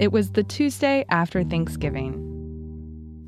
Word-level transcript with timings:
It 0.00 0.12
was 0.12 0.30
the 0.30 0.42
Tuesday 0.42 1.04
after 1.10 1.44
Thanksgiving. 1.44 2.26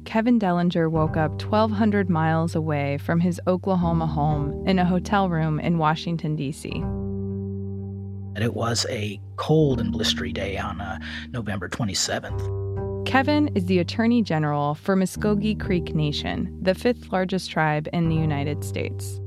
Kevin 0.07 0.39
Dellinger 0.41 0.91
woke 0.91 1.19
up 1.19 1.33
1,200 1.33 2.09
miles 2.09 2.55
away 2.55 2.97
from 2.97 3.21
his 3.21 3.39
Oklahoma 3.47 4.07
home 4.07 4.67
in 4.67 4.79
a 4.79 4.87
hotel 4.87 5.29
room 5.29 5.61
in 5.61 5.77
Washington, 5.77 6.35
D.C. 6.35 6.71
And 6.71 8.39
it 8.39 8.55
was 8.55 8.87
a 8.89 9.21
cold 9.37 9.81
and 9.81 9.93
blistery 9.93 10.33
day 10.33 10.57
on 10.57 10.81
uh, 10.81 10.99
November 11.31 11.69
27th. 11.69 13.05
Kevin 13.05 13.49
is 13.55 13.67
the 13.67 13.79
Attorney 13.79 14.23
General 14.23 14.75
for 14.75 14.97
Muscogee 14.97 15.55
Creek 15.55 15.95
Nation, 15.95 16.59
the 16.63 16.75
fifth 16.75 17.13
largest 17.13 17.51
tribe 17.51 17.87
in 17.93 18.09
the 18.09 18.17
United 18.17 18.65
States. 18.65 19.21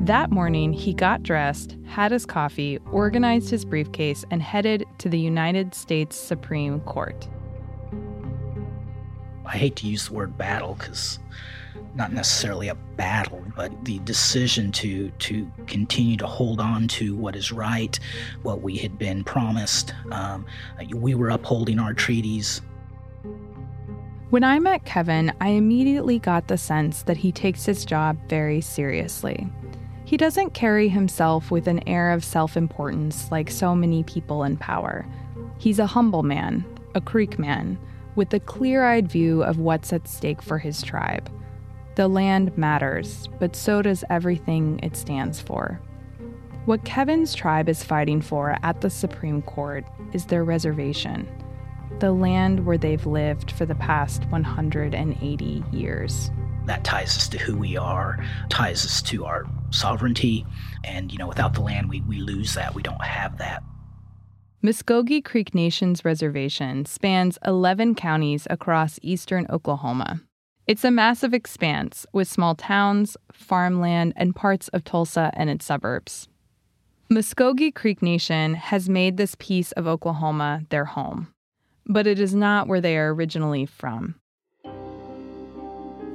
That 0.00 0.30
morning, 0.30 0.72
he 0.72 0.94
got 0.94 1.24
dressed, 1.24 1.76
had 1.84 2.12
his 2.12 2.24
coffee, 2.24 2.78
organized 2.92 3.50
his 3.50 3.64
briefcase, 3.64 4.24
and 4.30 4.40
headed 4.40 4.84
to 4.98 5.08
the 5.08 5.18
United 5.18 5.74
States 5.74 6.16
Supreme 6.16 6.80
Court. 6.80 7.28
I 9.44 9.56
hate 9.56 9.74
to 9.76 9.88
use 9.88 10.08
the 10.08 10.14
word 10.14 10.38
battle 10.38 10.76
because 10.78 11.18
not 11.96 12.12
necessarily 12.12 12.68
a 12.68 12.74
battle, 12.74 13.42
but 13.56 13.72
the 13.84 13.98
decision 14.00 14.70
to 14.72 15.10
to 15.18 15.50
continue 15.66 16.16
to 16.18 16.26
hold 16.26 16.60
on 16.60 16.86
to 16.88 17.16
what 17.16 17.34
is 17.34 17.50
right, 17.50 17.98
what 18.42 18.62
we 18.62 18.76
had 18.76 18.98
been 18.98 19.24
promised. 19.24 19.94
Um, 20.12 20.46
we 20.94 21.16
were 21.16 21.30
upholding 21.30 21.80
our 21.80 21.92
treaties. 21.92 22.62
When 24.30 24.44
I 24.44 24.58
met 24.58 24.84
Kevin, 24.84 25.32
I 25.40 25.48
immediately 25.48 26.18
got 26.18 26.48
the 26.48 26.58
sense 26.58 27.02
that 27.04 27.16
he 27.16 27.32
takes 27.32 27.64
his 27.64 27.84
job 27.84 28.18
very 28.28 28.60
seriously. 28.60 29.48
He 30.08 30.16
doesn't 30.16 30.54
carry 30.54 30.88
himself 30.88 31.50
with 31.50 31.66
an 31.66 31.86
air 31.86 32.12
of 32.12 32.24
self 32.24 32.56
importance 32.56 33.30
like 33.30 33.50
so 33.50 33.74
many 33.74 34.02
people 34.04 34.42
in 34.42 34.56
power. 34.56 35.04
He's 35.58 35.78
a 35.78 35.86
humble 35.86 36.22
man, 36.22 36.64
a 36.94 37.00
Creek 37.02 37.38
man, 37.38 37.78
with 38.16 38.32
a 38.32 38.40
clear 38.40 38.86
eyed 38.86 39.12
view 39.12 39.42
of 39.42 39.58
what's 39.58 39.92
at 39.92 40.08
stake 40.08 40.40
for 40.40 40.56
his 40.56 40.80
tribe. 40.80 41.30
The 41.96 42.08
land 42.08 42.56
matters, 42.56 43.28
but 43.38 43.54
so 43.54 43.82
does 43.82 44.02
everything 44.08 44.80
it 44.82 44.96
stands 44.96 45.42
for. 45.42 45.78
What 46.64 46.86
Kevin's 46.86 47.34
tribe 47.34 47.68
is 47.68 47.84
fighting 47.84 48.22
for 48.22 48.56
at 48.62 48.80
the 48.80 48.88
Supreme 48.88 49.42
Court 49.42 49.84
is 50.14 50.24
their 50.24 50.42
reservation, 50.42 51.28
the 51.98 52.12
land 52.12 52.64
where 52.64 52.78
they've 52.78 53.04
lived 53.04 53.50
for 53.50 53.66
the 53.66 53.74
past 53.74 54.24
180 54.30 55.64
years 55.70 56.30
that 56.68 56.84
ties 56.84 57.16
us 57.16 57.28
to 57.28 57.38
who 57.38 57.56
we 57.56 57.76
are, 57.76 58.24
ties 58.48 58.84
us 58.84 59.02
to 59.02 59.24
our 59.24 59.44
sovereignty. 59.70 60.46
And, 60.84 61.12
you 61.12 61.18
know, 61.18 61.28
without 61.28 61.54
the 61.54 61.60
land, 61.60 61.88
we, 61.88 62.00
we 62.02 62.20
lose 62.20 62.54
that. 62.54 62.74
We 62.74 62.82
don't 62.82 63.02
have 63.04 63.38
that. 63.38 63.62
Muscogee 64.60 65.20
Creek 65.20 65.54
Nation's 65.54 66.04
reservation 66.04 66.84
spans 66.84 67.38
11 67.46 67.94
counties 67.94 68.46
across 68.50 68.98
eastern 69.02 69.46
Oklahoma. 69.50 70.20
It's 70.66 70.84
a 70.84 70.90
massive 70.90 71.32
expanse 71.32 72.04
with 72.12 72.28
small 72.28 72.54
towns, 72.54 73.16
farmland, 73.32 74.12
and 74.16 74.34
parts 74.34 74.68
of 74.68 74.84
Tulsa 74.84 75.30
and 75.34 75.48
its 75.48 75.64
suburbs. 75.64 76.28
Muscogee 77.08 77.70
Creek 77.70 78.02
Nation 78.02 78.54
has 78.54 78.88
made 78.88 79.16
this 79.16 79.34
piece 79.38 79.72
of 79.72 79.86
Oklahoma 79.86 80.62
their 80.68 80.84
home, 80.84 81.32
but 81.86 82.06
it 82.06 82.20
is 82.20 82.34
not 82.34 82.68
where 82.68 82.82
they 82.82 82.98
are 82.98 83.14
originally 83.14 83.64
from. 83.64 84.16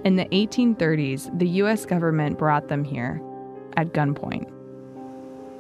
In 0.04 0.18
the 0.18 0.26
1830s, 0.26 1.38
the 1.40 1.48
U.S. 1.48 1.86
government 1.86 2.38
brought 2.38 2.68
them 2.68 2.84
here 2.84 3.22
at 3.78 3.94
gunpoint. 3.94 4.52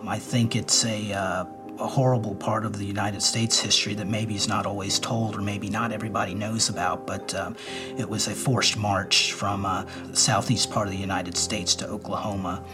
I 0.05 0.19
think 0.19 0.57
it's 0.57 0.83
a, 0.83 1.13
uh, 1.13 1.45
a 1.79 1.87
horrible 1.87 2.35
part 2.35 2.65
of 2.65 2.77
the 2.77 2.83
United 2.83 3.21
States 3.21 3.57
history 3.57 3.93
that 3.93 4.07
maybe 4.07 4.35
is 4.35 4.49
not 4.49 4.65
always 4.65 4.99
told 4.99 5.37
or 5.37 5.41
maybe 5.41 5.69
not 5.69 5.93
everybody 5.93 6.35
knows 6.35 6.67
about, 6.67 7.07
but 7.07 7.33
um, 7.35 7.55
it 7.97 8.09
was 8.09 8.27
a 8.27 8.35
forced 8.35 8.75
march 8.75 9.31
from 9.31 9.65
uh, 9.65 9.85
the 10.07 10.15
southeast 10.17 10.69
part 10.71 10.87
of 10.87 10.93
the 10.93 10.99
United 10.99 11.37
States 11.37 11.73
to 11.75 11.87
Oklahoma. 11.87 12.65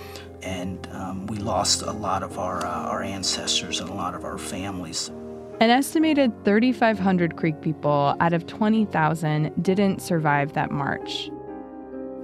And 0.42 0.88
um, 0.92 1.28
we 1.28 1.38
lost 1.38 1.84
a 1.84 1.92
lot 1.92 2.24
of 2.24 2.40
our, 2.40 2.66
uh, 2.66 2.88
our 2.88 3.04
ancestors 3.04 3.80
and 3.80 3.92
a 3.92 3.94
lot 3.94 4.16
of 4.16 4.26
our 4.26 4.40
families. 4.40 5.12
An 5.60 5.70
estimated 5.70 6.32
3,500 6.46 7.36
Creek 7.36 7.62
people 7.62 8.16
out 8.20 8.34
of 8.34 8.48
20,000 8.48 9.62
didn't 9.62 10.02
survive 10.02 10.54
that 10.54 10.72
march. 10.72 11.30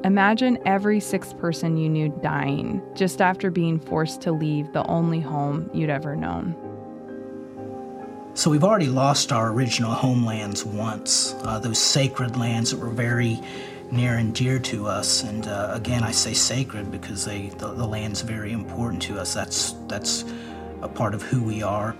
Imagine 0.05 0.59
every 0.67 0.99
sixth 0.99 1.35
person 1.39 1.77
you 1.77 1.89
knew 1.89 2.09
dying 2.21 2.79
just 2.93 3.23
after 3.23 3.49
being 3.49 3.79
forced 3.79 4.21
to 4.21 4.31
leave 4.31 4.71
the 4.71 4.85
only 4.85 5.19
home 5.19 5.67
you'd 5.73 5.89
ever 5.89 6.15
known. 6.15 6.55
So 8.35 8.51
we've 8.51 8.63
already 8.63 8.85
lost 8.85 9.31
our 9.31 9.51
original 9.51 9.91
homelands 9.91 10.63
once, 10.63 11.33
uh, 11.41 11.57
those 11.57 11.79
sacred 11.79 12.37
lands 12.37 12.69
that 12.69 12.79
were 12.79 12.91
very 12.91 13.39
near 13.91 14.17
and 14.17 14.35
dear 14.35 14.59
to 14.59 14.85
us. 14.85 15.23
And 15.23 15.47
uh, 15.47 15.71
again, 15.73 16.03
I 16.03 16.11
say 16.11 16.35
sacred 16.35 16.91
because 16.91 17.25
they, 17.25 17.47
the, 17.57 17.73
the 17.73 17.87
land's 17.87 18.21
very 18.21 18.51
important 18.51 19.01
to 19.03 19.19
us. 19.19 19.33
That's, 19.33 19.71
that's 19.87 20.23
a 20.83 20.87
part 20.87 21.15
of 21.15 21.23
who 21.23 21.41
we 21.41 21.63
are. 21.63 21.93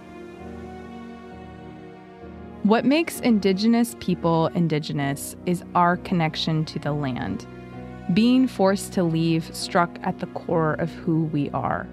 What 2.62 2.86
makes 2.86 3.20
Indigenous 3.22 3.96
people 4.00 4.48
Indigenous 4.54 5.36
is 5.48 5.64
our 5.74 5.98
connection 5.98 6.66
to 6.66 6.78
the 6.78 6.92
land. 6.92 7.48
Being 8.14 8.48
forced 8.48 8.94
to 8.94 9.04
leave 9.04 9.54
struck 9.56 9.98
at 10.04 10.20
the 10.20 10.28
core 10.28 10.74
of 10.74 10.92
who 10.92 11.24
we 11.26 11.50
are. 11.52 11.88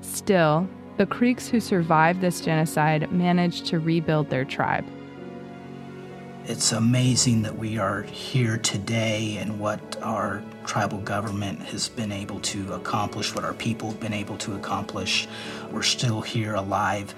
Still, 0.00 0.68
the 0.96 1.06
Creeks 1.06 1.48
who 1.48 1.58
survived 1.58 2.20
this 2.20 2.40
genocide 2.40 3.10
managed 3.10 3.66
to 3.66 3.80
rebuild 3.80 4.30
their 4.30 4.44
tribe. 4.44 4.84
It's 6.46 6.72
amazing 6.72 7.42
that 7.42 7.56
we 7.56 7.78
are 7.78 8.02
here 8.02 8.58
today 8.58 9.38
and 9.38 9.58
what 9.58 9.96
our 10.02 10.42
tribal 10.66 10.98
government 10.98 11.58
has 11.62 11.88
been 11.88 12.12
able 12.12 12.38
to 12.40 12.74
accomplish, 12.74 13.34
what 13.34 13.44
our 13.44 13.54
people 13.54 13.90
have 13.90 13.98
been 13.98 14.12
able 14.12 14.36
to 14.38 14.54
accomplish. 14.54 15.26
We're 15.72 15.82
still 15.82 16.20
here 16.20 16.54
alive 16.54 17.14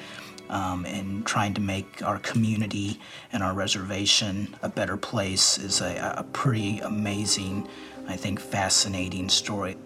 um, 0.48 0.86
and 0.86 1.26
trying 1.26 1.54
to 1.54 1.60
make 1.60 2.02
our 2.02 2.18
community 2.20 3.00
and 3.32 3.42
our 3.42 3.52
reservation 3.52 4.54
a 4.62 4.68
better 4.68 4.96
place 4.96 5.58
is 5.58 5.80
a, 5.80 6.14
a 6.18 6.22
pretty 6.22 6.78
amazing 6.80 7.68
I 8.08 8.16
think, 8.16 8.40
fascinating 8.40 9.28
story. 9.28 9.76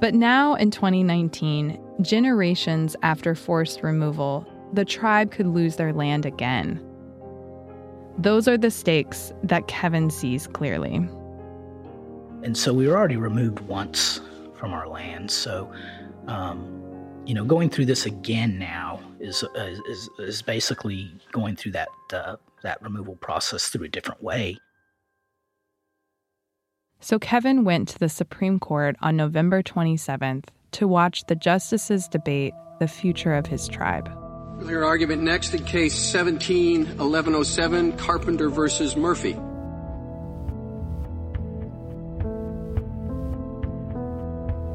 But 0.00 0.14
now 0.14 0.54
in 0.54 0.70
2019, 0.70 1.78
generations 2.02 2.96
after 3.02 3.34
forced 3.34 3.82
removal, 3.82 4.46
the 4.72 4.84
tribe 4.84 5.30
could 5.30 5.46
lose 5.46 5.76
their 5.76 5.92
land 5.92 6.26
again. 6.26 6.82
Those 8.18 8.48
are 8.48 8.58
the 8.58 8.70
stakes 8.70 9.32
that 9.42 9.68
Kevin 9.68 10.10
sees 10.10 10.46
clearly. 10.46 10.96
And 12.42 12.56
so 12.56 12.72
we 12.72 12.86
were 12.86 12.96
already 12.96 13.16
removed 13.16 13.60
once 13.60 14.20
from 14.56 14.72
our 14.72 14.88
land. 14.88 15.30
So, 15.30 15.72
um, 16.26 16.82
you 17.24 17.34
know, 17.34 17.44
going 17.44 17.70
through 17.70 17.86
this 17.86 18.06
again 18.06 18.58
now 18.58 19.00
is 19.20 19.44
is, 19.56 20.08
is 20.18 20.42
basically 20.42 21.10
going 21.32 21.56
through 21.56 21.72
that 21.72 21.88
uh, 22.12 22.36
that 22.62 22.80
removal 22.82 23.16
process 23.16 23.68
through 23.68 23.86
a 23.86 23.88
different 23.88 24.22
way. 24.22 24.58
So 27.06 27.20
Kevin 27.20 27.62
went 27.62 27.90
to 27.90 28.00
the 28.00 28.08
Supreme 28.08 28.58
Court 28.58 28.96
on 29.00 29.16
November 29.16 29.62
27th 29.62 30.46
to 30.72 30.88
watch 30.88 31.24
the 31.28 31.36
justices 31.36 32.08
debate 32.08 32.52
the 32.80 32.88
future 32.88 33.32
of 33.32 33.46
his 33.46 33.68
tribe. 33.68 34.10
We'll 34.58 34.66
hear 34.66 34.84
argument 34.84 35.22
next 35.22 35.54
in 35.54 35.64
case 35.64 35.94
17 35.94 36.98
1107 36.98 37.92
Carpenter 37.92 38.48
versus 38.48 38.96
Murphy. 38.96 39.36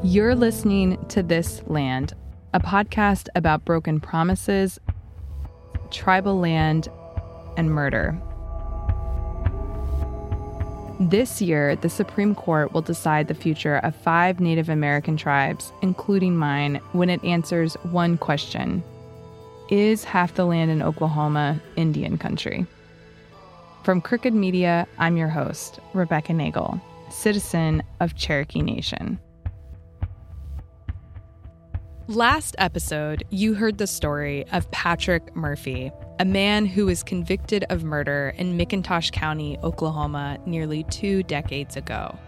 You're 0.02 0.34
listening 0.34 1.04
to 1.08 1.22
This 1.22 1.62
Land, 1.66 2.14
a 2.54 2.60
podcast 2.60 3.28
about 3.34 3.66
broken 3.66 4.00
promises, 4.00 4.80
tribal 5.90 6.40
land, 6.40 6.88
and 7.58 7.70
murder. 7.70 8.18
This 11.10 11.42
year, 11.42 11.74
the 11.74 11.88
Supreme 11.88 12.32
Court 12.32 12.72
will 12.72 12.80
decide 12.80 13.26
the 13.26 13.34
future 13.34 13.78
of 13.78 13.96
five 13.96 14.38
Native 14.38 14.68
American 14.68 15.16
tribes, 15.16 15.72
including 15.82 16.36
mine, 16.36 16.76
when 16.92 17.10
it 17.10 17.24
answers 17.24 17.74
one 17.90 18.16
question 18.16 18.84
is 19.68 20.04
half 20.04 20.34
the 20.34 20.44
land 20.44 20.70
in 20.70 20.80
Oklahoma 20.80 21.60
Indian 21.74 22.18
country. 22.18 22.66
From 23.82 24.00
Crooked 24.00 24.32
Media, 24.32 24.86
I'm 24.98 25.16
your 25.16 25.28
host, 25.28 25.80
Rebecca 25.92 26.34
Nagle, 26.34 26.80
citizen 27.10 27.82
of 27.98 28.14
Cherokee 28.14 28.62
Nation. 28.62 29.18
Last 32.08 32.56
episode, 32.58 33.22
you 33.30 33.54
heard 33.54 33.78
the 33.78 33.86
story 33.86 34.44
of 34.50 34.68
Patrick 34.72 35.36
Murphy, 35.36 35.92
a 36.18 36.24
man 36.24 36.66
who 36.66 36.86
was 36.86 37.04
convicted 37.04 37.64
of 37.70 37.84
murder 37.84 38.34
in 38.38 38.58
McIntosh 38.58 39.12
County, 39.12 39.56
Oklahoma, 39.62 40.38
nearly 40.44 40.82
two 40.84 41.22
decades 41.22 41.76
ago. 41.76 42.18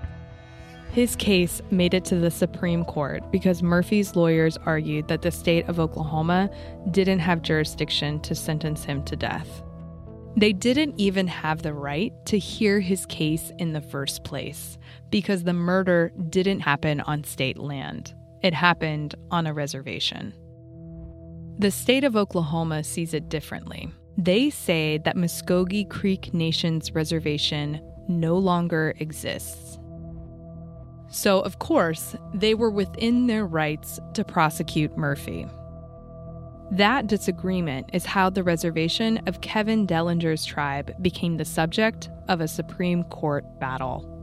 His 0.93 1.17
case 1.17 1.61
made 1.73 1.93
it 1.93 2.05
to 2.05 2.15
the 2.15 2.31
Supreme 2.31 2.85
Court 2.85 3.33
because 3.33 3.65
Murphy's 3.65 4.15
lawyers 4.15 4.57
argued 4.65 5.09
that 5.09 5.23
the 5.23 5.33
state 5.33 5.69
of 5.69 5.81
Oklahoma 5.81 6.51
didn't 6.93 7.19
have 7.19 7.43
jurisdiction 7.43 8.21
to 8.21 8.37
sentence 8.37 8.85
him 8.85 9.03
to 9.07 9.17
death. 9.17 9.65
They 10.37 10.53
didn't 10.53 10.95
even 10.99 11.27
have 11.27 11.63
the 11.63 11.75
right 11.75 12.13
to 12.27 12.39
hear 12.39 12.79
his 12.79 13.07
case 13.07 13.51
in 13.59 13.73
the 13.73 13.81
first 13.81 14.23
place 14.23 14.79
because 15.11 15.43
the 15.43 15.53
murder 15.53 16.13
didn't 16.31 16.61
happen 16.61 17.01
on 17.01 17.25
state 17.25 17.59
land. 17.59 18.15
It 18.45 18.53
happened 18.53 19.15
on 19.31 19.47
a 19.47 19.55
reservation. 19.55 20.35
The 21.59 21.71
state 21.71 22.05
of 22.05 22.15
Oklahoma 22.15 22.85
sees 22.85 23.15
it 23.15 23.31
differently. 23.31 23.91
They 24.19 24.51
say 24.51 24.99
that 25.07 25.17
Muscogee 25.17 25.87
Creek 25.87 26.35
Nation's 26.35 26.93
reservation 26.93 27.81
no 28.07 28.37
longer 28.37 28.95
exists. 28.99 29.79
So, 31.09 31.41
of 31.41 31.59
course, 31.59 32.17
they 32.35 32.55
were 32.55 32.71
within 32.71 33.29
their 33.29 33.47
rights 33.47 33.99
to 34.13 34.25
prosecute 34.25 34.95
Murphy. 34.95 35.47
That 36.71 37.07
disagreement 37.07 37.89
is 37.95 38.05
how 38.05 38.29
the 38.29 38.43
reservation 38.43 39.23
of 39.27 39.41
Kevin 39.41 39.87
Dellinger's 39.87 40.45
tribe 40.45 40.93
became 41.01 41.39
the 41.39 41.47
subject 41.47 42.11
of 42.29 42.43
a 42.43 42.49
Supreme 42.49 43.05
Court 43.05 43.59
battle. 43.59 44.14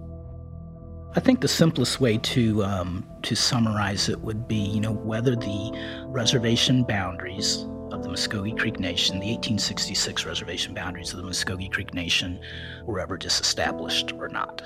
I 1.14 1.20
think 1.20 1.42
the 1.42 1.48
simplest 1.50 2.00
way 2.00 2.18
to 2.20 2.64
um, 2.64 3.06
to 3.24 3.36
summarize 3.36 4.08
it 4.08 4.22
would 4.22 4.48
be, 4.48 4.56
you 4.56 4.80
know, 4.80 4.94
whether 4.94 5.36
the 5.36 6.06
reservation 6.06 6.84
boundaries 6.84 7.66
of 7.92 8.02
the 8.02 8.08
Muscogee 8.08 8.56
Creek 8.56 8.80
Nation, 8.80 9.16
the 9.20 9.28
1866 9.28 10.26
reservation 10.26 10.74
boundaries 10.74 11.12
of 11.12 11.18
the 11.18 11.26
Muscogee 11.26 11.68
Creek 11.68 11.94
Nation, 11.94 12.40
were 12.86 13.02
ever 13.02 13.18
disestablished 13.18 14.14
or 14.14 14.30
not. 14.30 14.62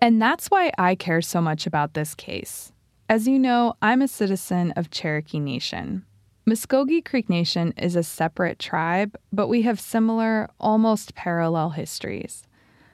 And 0.00 0.22
that's 0.22 0.46
why 0.52 0.70
I 0.78 0.94
care 0.94 1.20
so 1.20 1.40
much 1.40 1.66
about 1.66 1.94
this 1.94 2.14
case. 2.14 2.70
As 3.08 3.26
you 3.26 3.40
know, 3.40 3.74
I'm 3.82 4.02
a 4.02 4.08
citizen 4.08 4.72
of 4.76 4.90
Cherokee 4.90 5.40
Nation. 5.40 6.06
Muscogee 6.46 7.02
Creek 7.02 7.28
Nation 7.28 7.74
is 7.76 7.96
a 7.96 8.04
separate 8.04 8.60
tribe, 8.60 9.16
but 9.32 9.48
we 9.48 9.62
have 9.62 9.80
similar, 9.80 10.48
almost 10.60 11.16
parallel 11.16 11.70
histories. 11.70 12.44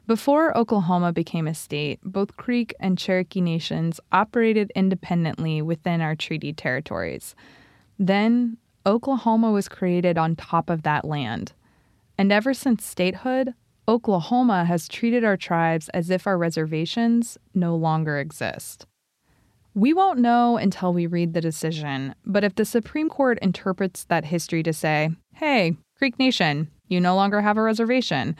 Before 0.06 0.56
Oklahoma 0.56 1.12
became 1.12 1.48
a 1.48 1.54
state, 1.54 1.98
both 2.04 2.36
Creek 2.36 2.72
and 2.78 2.96
Cherokee 2.96 3.40
nations 3.40 3.98
operated 4.12 4.70
independently 4.76 5.60
within 5.60 6.00
our 6.00 6.14
treaty 6.14 6.52
territories. 6.52 7.34
Then, 7.98 8.56
Oklahoma 8.86 9.50
was 9.50 9.68
created 9.68 10.16
on 10.16 10.36
top 10.36 10.70
of 10.70 10.82
that 10.82 11.04
land. 11.04 11.54
And 12.16 12.30
ever 12.30 12.54
since 12.54 12.84
statehood, 12.84 13.52
Oklahoma 13.88 14.64
has 14.64 14.86
treated 14.86 15.24
our 15.24 15.36
tribes 15.36 15.88
as 15.88 16.08
if 16.08 16.26
our 16.26 16.38
reservations 16.38 17.36
no 17.52 17.74
longer 17.74 18.18
exist. 18.18 18.86
We 19.74 19.92
won't 19.92 20.20
know 20.20 20.56
until 20.56 20.92
we 20.92 21.06
read 21.06 21.34
the 21.34 21.40
decision, 21.40 22.14
but 22.24 22.44
if 22.44 22.54
the 22.54 22.64
Supreme 22.64 23.08
Court 23.08 23.38
interprets 23.42 24.04
that 24.04 24.24
history 24.24 24.62
to 24.62 24.72
say, 24.72 25.10
hey, 25.34 25.76
Creek 25.98 26.18
Nation, 26.18 26.70
you 26.88 27.00
no 27.00 27.16
longer 27.16 27.40
have 27.40 27.58
a 27.58 27.62
reservation, 27.62 28.36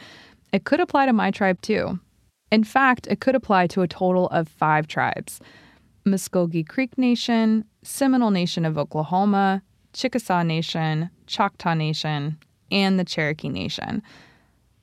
it 0.52 0.64
could 0.64 0.80
apply 0.80 1.06
to 1.06 1.12
my 1.12 1.30
tribe 1.30 1.60
too. 1.60 1.98
In 2.50 2.64
fact, 2.64 3.06
it 3.10 3.20
could 3.20 3.34
apply 3.34 3.66
to 3.68 3.82
a 3.82 3.88
total 3.88 4.28
of 4.28 4.48
five 4.48 4.86
tribes 4.86 5.40
Muscogee 6.04 6.62
Creek 6.62 6.96
Nation, 6.96 7.64
Seminole 7.82 8.30
Nation 8.30 8.64
of 8.64 8.78
Oklahoma, 8.78 9.62
Chickasaw 9.92 10.42
Nation, 10.42 11.10
Choctaw 11.26 11.74
Nation, 11.74 12.38
and 12.70 12.98
the 12.98 13.04
Cherokee 13.04 13.48
Nation. 13.48 14.02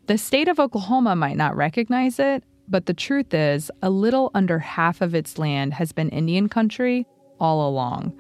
The 0.08 0.18
state 0.18 0.50
of 0.50 0.60
Oklahoma 0.60 1.16
might 1.16 1.38
not 1.38 1.56
recognize 1.56 2.20
it, 2.20 2.44
but 2.68 2.88
the 2.88 2.94
truth 2.94 3.34
is, 3.34 3.72
a 3.82 3.90
little 3.90 4.32
under 4.34 4.60
half 4.60 5.02
of 5.02 5.16
its 5.16 5.38
land 5.38 5.74
has 5.76 5.92
been 5.92 6.10
Indian 6.10 6.50
country 6.50 7.06
all 7.40 7.68
along. 7.68 8.14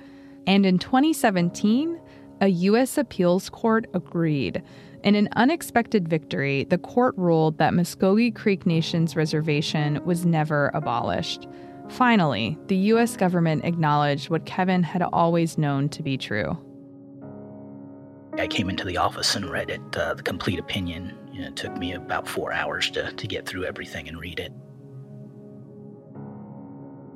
And 0.47 0.65
in 0.65 0.79
2017, 0.79 1.99
a 2.41 2.47
U.S. 2.47 2.97
appeals 2.97 3.49
court 3.49 3.85
agreed. 3.93 4.61
In 5.03 5.15
an 5.15 5.27
unexpected 5.35 6.07
victory, 6.07 6.63
the 6.63 6.77
court 6.77 7.13
ruled 7.17 7.57
that 7.57 7.73
Muscogee 7.73 8.31
Creek 8.31 8.65
Nation's 8.65 9.17
reservation 9.17 9.99
was 10.05 10.25
never 10.25 10.71
abolished. 10.73 11.45
Finally, 11.89 12.57
the 12.67 12.77
U.S. 12.77 13.17
government 13.17 13.65
acknowledged 13.65 14.29
what 14.29 14.45
Kevin 14.45 14.81
had 14.81 15.01
always 15.01 15.57
known 15.57 15.89
to 15.89 16.01
be 16.01 16.17
true. 16.17 16.57
I 18.37 18.47
came 18.47 18.69
into 18.69 18.85
the 18.85 18.95
office 18.95 19.35
and 19.35 19.49
read 19.49 19.69
it, 19.69 19.81
uh, 19.97 20.13
the 20.13 20.23
complete 20.23 20.57
opinion, 20.57 21.17
you 21.33 21.41
know, 21.41 21.47
it 21.47 21.57
took 21.57 21.75
me 21.77 21.91
about 21.93 22.25
four 22.25 22.53
hours 22.53 22.89
to, 22.91 23.11
to 23.11 23.27
get 23.27 23.45
through 23.45 23.65
everything 23.65 24.07
and 24.07 24.17
read 24.17 24.39
it. 24.39 24.53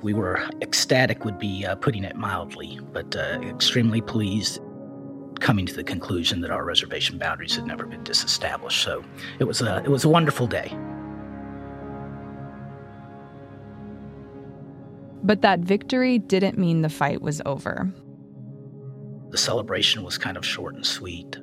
We 0.02 0.12
were 0.12 0.46
ecstatic, 0.60 1.24
would 1.24 1.38
be 1.38 1.64
uh, 1.64 1.74
putting 1.76 2.04
it 2.04 2.16
mildly, 2.16 2.78
but 2.92 3.16
uh, 3.16 3.40
extremely 3.42 4.02
pleased 4.02 4.60
coming 5.40 5.66
to 5.66 5.74
the 5.74 5.84
conclusion 5.84 6.40
that 6.40 6.50
our 6.50 6.64
reservation 6.64 7.18
boundaries 7.18 7.56
had 7.56 7.66
never 7.66 7.86
been 7.86 8.04
disestablished. 8.04 8.82
So 8.82 9.04
it 9.38 9.44
was 9.44 9.60
a, 9.62 9.82
it 9.84 9.88
was 9.88 10.04
a 10.04 10.08
wonderful 10.08 10.46
day. 10.46 10.76
But 15.22 15.42
that 15.42 15.60
victory 15.60 16.18
didn't 16.18 16.58
mean 16.58 16.82
the 16.82 16.88
fight 16.88 17.20
was 17.20 17.42
over. 17.44 17.92
The 19.30 19.38
celebration 19.38 20.02
was 20.02 20.16
kind 20.16 20.36
of 20.36 20.46
short 20.46 20.74
and 20.74 20.86
sweet. 20.86 21.38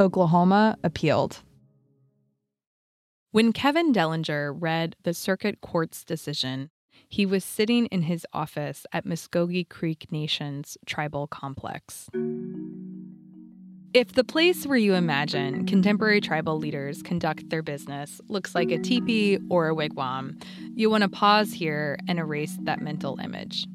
Oklahoma 0.00 0.76
appealed. 0.82 1.42
When 3.30 3.52
Kevin 3.52 3.92
Dellinger 3.92 4.54
read 4.56 4.96
the 5.02 5.12
circuit 5.12 5.60
court's 5.60 6.04
decision, 6.04 6.70
he 7.08 7.26
was 7.26 7.44
sitting 7.44 7.86
in 7.86 8.02
his 8.02 8.26
office 8.32 8.86
at 8.92 9.04
Muscogee 9.04 9.64
Creek 9.64 10.10
Nation's 10.10 10.78
tribal 10.86 11.26
complex. 11.26 12.08
If 13.94 14.14
the 14.14 14.24
place 14.24 14.66
where 14.66 14.76
you 14.76 14.94
imagine 14.94 15.66
contemporary 15.66 16.20
tribal 16.20 16.58
leaders 16.58 17.00
conduct 17.00 17.48
their 17.48 17.62
business 17.62 18.20
looks 18.26 18.52
like 18.52 18.72
a 18.72 18.78
teepee 18.78 19.38
or 19.48 19.68
a 19.68 19.74
wigwam, 19.74 20.42
you 20.74 20.90
want 20.90 21.02
to 21.02 21.08
pause 21.08 21.52
here 21.52 21.96
and 22.08 22.18
erase 22.18 22.58
that 22.64 22.82
mental 22.82 23.20
image. 23.20 23.68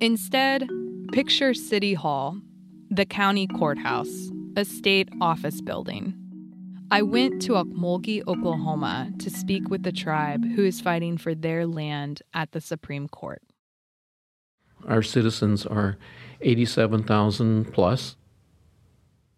Instead, 0.00 0.68
picture 1.12 1.54
City 1.54 1.94
Hall, 1.94 2.40
the 2.90 3.06
county 3.06 3.46
courthouse, 3.46 4.32
a 4.56 4.64
state 4.64 5.08
office 5.20 5.60
building. 5.60 6.12
I 6.90 7.02
went 7.02 7.40
to 7.42 7.52
Okmulgee, 7.52 8.26
Oklahoma 8.26 9.12
to 9.20 9.30
speak 9.30 9.70
with 9.70 9.84
the 9.84 9.92
tribe 9.92 10.44
who 10.56 10.64
is 10.64 10.80
fighting 10.80 11.18
for 11.18 11.36
their 11.36 11.68
land 11.68 12.20
at 12.34 12.50
the 12.50 12.60
Supreme 12.60 13.06
Court. 13.06 13.42
Our 14.88 15.02
citizens 15.02 15.64
are 15.64 15.98
87,000 16.40 17.72
plus. 17.72 18.16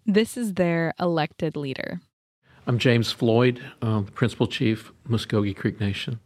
This 0.06 0.36
is 0.36 0.54
their 0.54 0.92
elected 1.00 1.56
leader. 1.56 2.02
I'm 2.66 2.78
James 2.78 3.10
Floyd, 3.10 3.62
the 3.80 4.02
principal 4.14 4.46
chief, 4.46 4.92
Muscogee 5.08 5.54
Creek 5.54 5.80
Nation. 5.80 6.20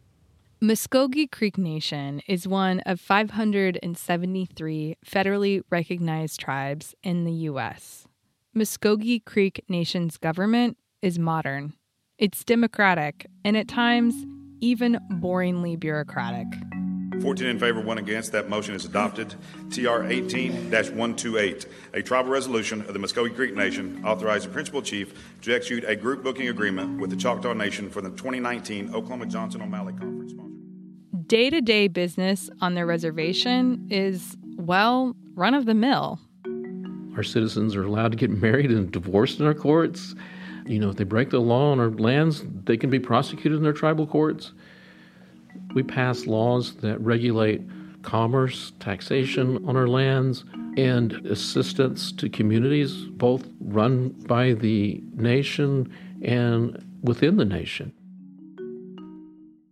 Muscogee 0.59 1.27
Creek 1.27 1.57
Nation 1.57 2.21
is 2.27 2.45
one 2.45 2.81
of 2.81 2.99
573 2.99 4.97
federally 5.05 5.61
recognized 5.69 6.41
tribes 6.41 6.93
in 7.03 7.23
the 7.23 7.31
U.S. 7.31 8.05
Muscogee 8.53 9.21
Creek 9.21 9.63
Nation's 9.69 10.17
government 10.17 10.75
is 11.01 11.17
modern. 11.17 11.71
It's 12.17 12.43
democratic 12.43 13.27
and 13.45 13.55
at 13.55 13.69
times 13.69 14.13
even 14.59 14.99
boringly 15.09 15.79
bureaucratic. 15.79 16.47
14 17.21 17.47
in 17.47 17.59
favor, 17.59 17.81
1 17.81 17.97
against. 17.97 18.31
That 18.31 18.49
motion 18.49 18.75
is 18.75 18.85
adopted. 18.85 19.35
TR 19.71 20.03
18 20.05 20.71
128, 20.71 21.65
a 21.93 22.01
tribal 22.01 22.31
resolution 22.31 22.81
of 22.81 22.93
the 22.93 22.99
Muscogee 22.99 23.33
Creek 23.33 23.55
Nation 23.55 24.01
authorizing 24.05 24.51
Principal 24.51 24.81
Chief 24.81 25.13
to 25.41 25.53
execute 25.53 25.83
a 25.85 25.95
group 25.95 26.23
booking 26.23 26.49
agreement 26.49 26.99
with 26.99 27.09
the 27.09 27.15
Choctaw 27.15 27.53
Nation 27.53 27.89
for 27.89 28.01
the 28.01 28.09
2019 28.09 28.93
Oklahoma 28.93 29.25
Johnson 29.25 29.61
O'Malley 29.61 29.93
Conference. 29.93 30.33
Day 31.29 31.51
to 31.51 31.61
day 31.61 31.87
business 31.87 32.49
on 32.59 32.73
their 32.73 32.87
reservation 32.87 33.87
is, 33.91 34.35
well, 34.57 35.15
run 35.35 35.53
of 35.53 35.67
the 35.67 35.75
mill. 35.75 36.19
Our 37.15 37.21
citizens 37.21 37.75
are 37.75 37.83
allowed 37.83 38.13
to 38.13 38.17
get 38.17 38.31
married 38.31 38.71
and 38.71 38.91
divorced 38.91 39.39
in 39.39 39.45
our 39.45 39.53
courts. 39.53 40.15
You 40.65 40.79
know, 40.79 40.89
if 40.89 40.95
they 40.95 41.03
break 41.03 41.29
the 41.29 41.39
law 41.39 41.71
on 41.71 41.79
our 41.79 41.91
lands, 41.91 42.43
they 42.63 42.77
can 42.77 42.89
be 42.89 42.99
prosecuted 42.99 43.57
in 43.57 43.63
their 43.63 43.73
tribal 43.73 44.07
courts. 44.07 44.53
We 45.73 45.83
pass 45.83 46.25
laws 46.25 46.75
that 46.75 46.99
regulate 46.99 47.61
commerce, 48.01 48.73
taxation 48.79 49.63
on 49.67 49.75
our 49.75 49.87
lands, 49.87 50.45
and 50.77 51.13
assistance 51.25 52.11
to 52.13 52.29
communities, 52.29 52.93
both 53.11 53.47
run 53.59 54.09
by 54.27 54.53
the 54.53 55.01
nation 55.13 55.91
and 56.21 56.83
within 57.01 57.37
the 57.37 57.45
nation. 57.45 57.93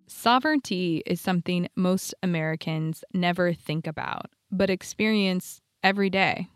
Sovereignty 0.07 1.03
is 1.05 1.21
something 1.21 1.67
most 1.75 2.13
Americans 2.23 3.03
never 3.13 3.53
think 3.53 3.87
about, 3.87 4.27
but 4.51 4.69
experience 4.69 5.61
every 5.83 6.09
day. 6.09 6.47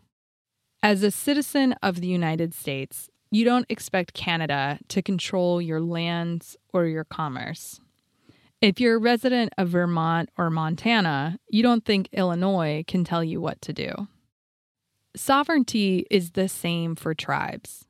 As 0.82 1.02
a 1.02 1.10
citizen 1.10 1.74
of 1.82 2.00
the 2.00 2.08
United 2.08 2.54
States, 2.54 3.08
you 3.30 3.44
don't 3.44 3.66
expect 3.68 4.14
Canada 4.14 4.78
to 4.88 5.00
control 5.00 5.62
your 5.62 5.80
lands 5.80 6.56
or 6.72 6.86
your 6.86 7.04
commerce. 7.04 7.80
If 8.62 8.78
you're 8.78 8.94
a 8.94 9.00
resident 9.00 9.52
of 9.58 9.70
Vermont 9.70 10.28
or 10.38 10.48
Montana, 10.48 11.36
you 11.48 11.64
don't 11.64 11.84
think 11.84 12.08
Illinois 12.12 12.84
can 12.86 13.02
tell 13.02 13.24
you 13.24 13.40
what 13.40 13.60
to 13.62 13.72
do. 13.72 14.06
Sovereignty 15.16 16.06
is 16.12 16.30
the 16.30 16.48
same 16.48 16.94
for 16.94 17.12
tribes. 17.12 17.86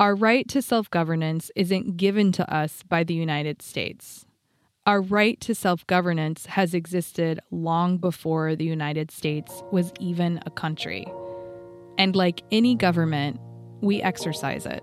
Our 0.00 0.16
right 0.16 0.48
to 0.48 0.60
self 0.60 0.90
governance 0.90 1.52
isn't 1.54 1.96
given 1.96 2.32
to 2.32 2.52
us 2.52 2.82
by 2.82 3.04
the 3.04 3.14
United 3.14 3.62
States. 3.62 4.26
Our 4.86 5.00
right 5.00 5.40
to 5.42 5.54
self 5.54 5.86
governance 5.86 6.46
has 6.46 6.74
existed 6.74 7.38
long 7.52 7.98
before 7.98 8.56
the 8.56 8.64
United 8.64 9.12
States 9.12 9.62
was 9.70 9.92
even 10.00 10.40
a 10.44 10.50
country. 10.50 11.06
And 11.96 12.16
like 12.16 12.42
any 12.50 12.74
government, 12.74 13.38
we 13.82 14.02
exercise 14.02 14.66
it. 14.66 14.82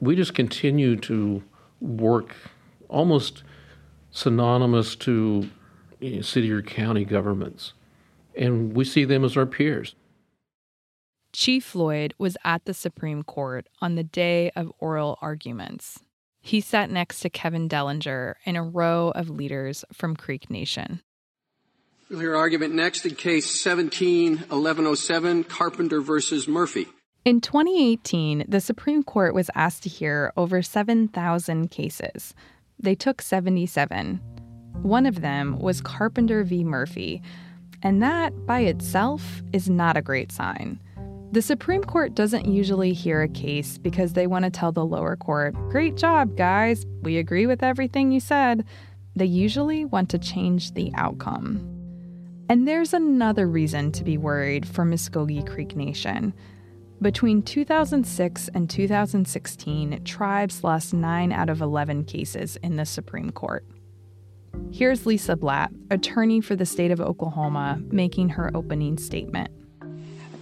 We 0.00 0.16
just 0.16 0.34
continue 0.34 0.96
to 0.96 1.42
work 1.80 2.34
almost 2.88 3.42
synonymous 4.10 4.96
to 4.96 5.48
you 6.00 6.16
know, 6.16 6.22
city 6.22 6.50
or 6.50 6.62
county 6.62 7.04
governments 7.04 7.72
and 8.36 8.74
we 8.74 8.84
see 8.84 9.04
them 9.04 9.24
as 9.24 9.36
our 9.36 9.46
peers. 9.46 9.94
Chief 11.32 11.64
Floyd 11.64 12.14
was 12.18 12.36
at 12.44 12.64
the 12.64 12.74
Supreme 12.74 13.22
Court 13.22 13.66
on 13.80 13.94
the 13.94 14.04
day 14.04 14.50
of 14.56 14.72
oral 14.78 15.18
arguments. 15.20 16.00
He 16.40 16.60
sat 16.60 16.90
next 16.90 17.20
to 17.20 17.30
Kevin 17.30 17.68
Dellinger 17.68 18.34
in 18.44 18.56
a 18.56 18.62
row 18.62 19.10
of 19.14 19.28
leaders 19.28 19.84
from 19.92 20.16
Creek 20.16 20.48
Nation. 20.48 21.02
We'll 22.08 22.20
hear 22.20 22.36
argument 22.36 22.74
next 22.74 23.04
in 23.04 23.16
case 23.16 23.50
17 23.60 24.36
1107 24.36 25.44
Carpenter 25.44 26.00
versus 26.00 26.46
Murphy. 26.46 26.86
In 27.26 27.40
2018, 27.40 28.44
the 28.46 28.60
Supreme 28.60 29.02
Court 29.02 29.34
was 29.34 29.50
asked 29.56 29.82
to 29.82 29.88
hear 29.88 30.32
over 30.36 30.62
7,000 30.62 31.72
cases. 31.72 32.36
They 32.78 32.94
took 32.94 33.20
77. 33.20 34.20
One 34.82 35.06
of 35.06 35.22
them 35.22 35.58
was 35.58 35.80
Carpenter 35.80 36.44
v. 36.44 36.62
Murphy, 36.62 37.20
and 37.82 38.00
that, 38.00 38.46
by 38.46 38.60
itself, 38.60 39.42
is 39.52 39.68
not 39.68 39.96
a 39.96 40.02
great 40.02 40.30
sign. 40.30 40.80
The 41.32 41.42
Supreme 41.42 41.82
Court 41.82 42.14
doesn't 42.14 42.46
usually 42.46 42.92
hear 42.92 43.22
a 43.22 43.28
case 43.28 43.76
because 43.76 44.12
they 44.12 44.28
want 44.28 44.44
to 44.44 44.50
tell 44.52 44.70
the 44.70 44.86
lower 44.86 45.16
court, 45.16 45.52
Great 45.68 45.96
job, 45.96 46.36
guys, 46.36 46.86
we 47.02 47.18
agree 47.18 47.48
with 47.48 47.64
everything 47.64 48.12
you 48.12 48.20
said. 48.20 48.64
They 49.16 49.24
usually 49.24 49.84
want 49.84 50.10
to 50.10 50.18
change 50.18 50.74
the 50.74 50.92
outcome. 50.94 51.58
And 52.48 52.68
there's 52.68 52.94
another 52.94 53.48
reason 53.48 53.90
to 53.90 54.04
be 54.04 54.16
worried 54.16 54.68
for 54.68 54.84
Muscogee 54.84 55.42
Creek 55.42 55.74
Nation. 55.74 56.32
Between 57.02 57.42
2006 57.42 58.48
and 58.54 58.70
2016, 58.70 60.02
tribes 60.04 60.64
lost 60.64 60.94
9 60.94 61.30
out 61.30 61.50
of 61.50 61.60
11 61.60 62.04
cases 62.04 62.56
in 62.62 62.76
the 62.76 62.86
Supreme 62.86 63.30
Court. 63.30 63.66
Here's 64.72 65.04
Lisa 65.04 65.36
Blatt, 65.36 65.70
attorney 65.90 66.40
for 66.40 66.56
the 66.56 66.64
state 66.64 66.90
of 66.90 67.00
Oklahoma, 67.00 67.78
making 67.90 68.30
her 68.30 68.50
opening 68.56 68.96
statement. 68.96 69.50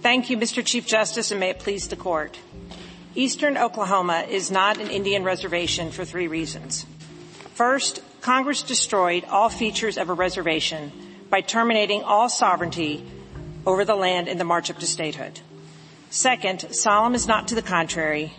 Thank 0.01 0.29
you, 0.29 0.37
Mr. 0.37 0.63
Chief 0.63 0.87
Justice, 0.87 1.31
and 1.31 1.41
may 1.41 1.49
it 1.49 1.59
please 1.59 1.89
the 1.89 1.97
court. 1.97 2.39
Eastern 3.15 3.57
Oklahoma 3.57 4.25
is 4.29 4.49
not 4.49 4.79
an 4.79 4.89
Indian 4.89 5.23
reservation 5.23 5.91
for 5.91 6.05
three 6.05 6.27
reasons. 6.27 6.85
First, 7.53 8.01
Congress 8.21 8.63
destroyed 8.63 9.25
all 9.25 9.49
features 9.49 9.97
of 9.97 10.09
a 10.09 10.13
reservation 10.13 10.91
by 11.29 11.41
terminating 11.41 12.03
all 12.03 12.29
sovereignty 12.29 13.05
over 13.65 13.83
the 13.83 13.95
land 13.95 14.29
in 14.29 14.37
the 14.37 14.43
march 14.43 14.69
up 14.69 14.79
to 14.79 14.87
statehood. 14.87 15.39
Second, 16.15 16.73
Solem 16.73 17.13
is 17.13 17.27
not 17.27 17.49
to 17.49 17.55
the 17.55 17.61
contrary. 17.61 18.33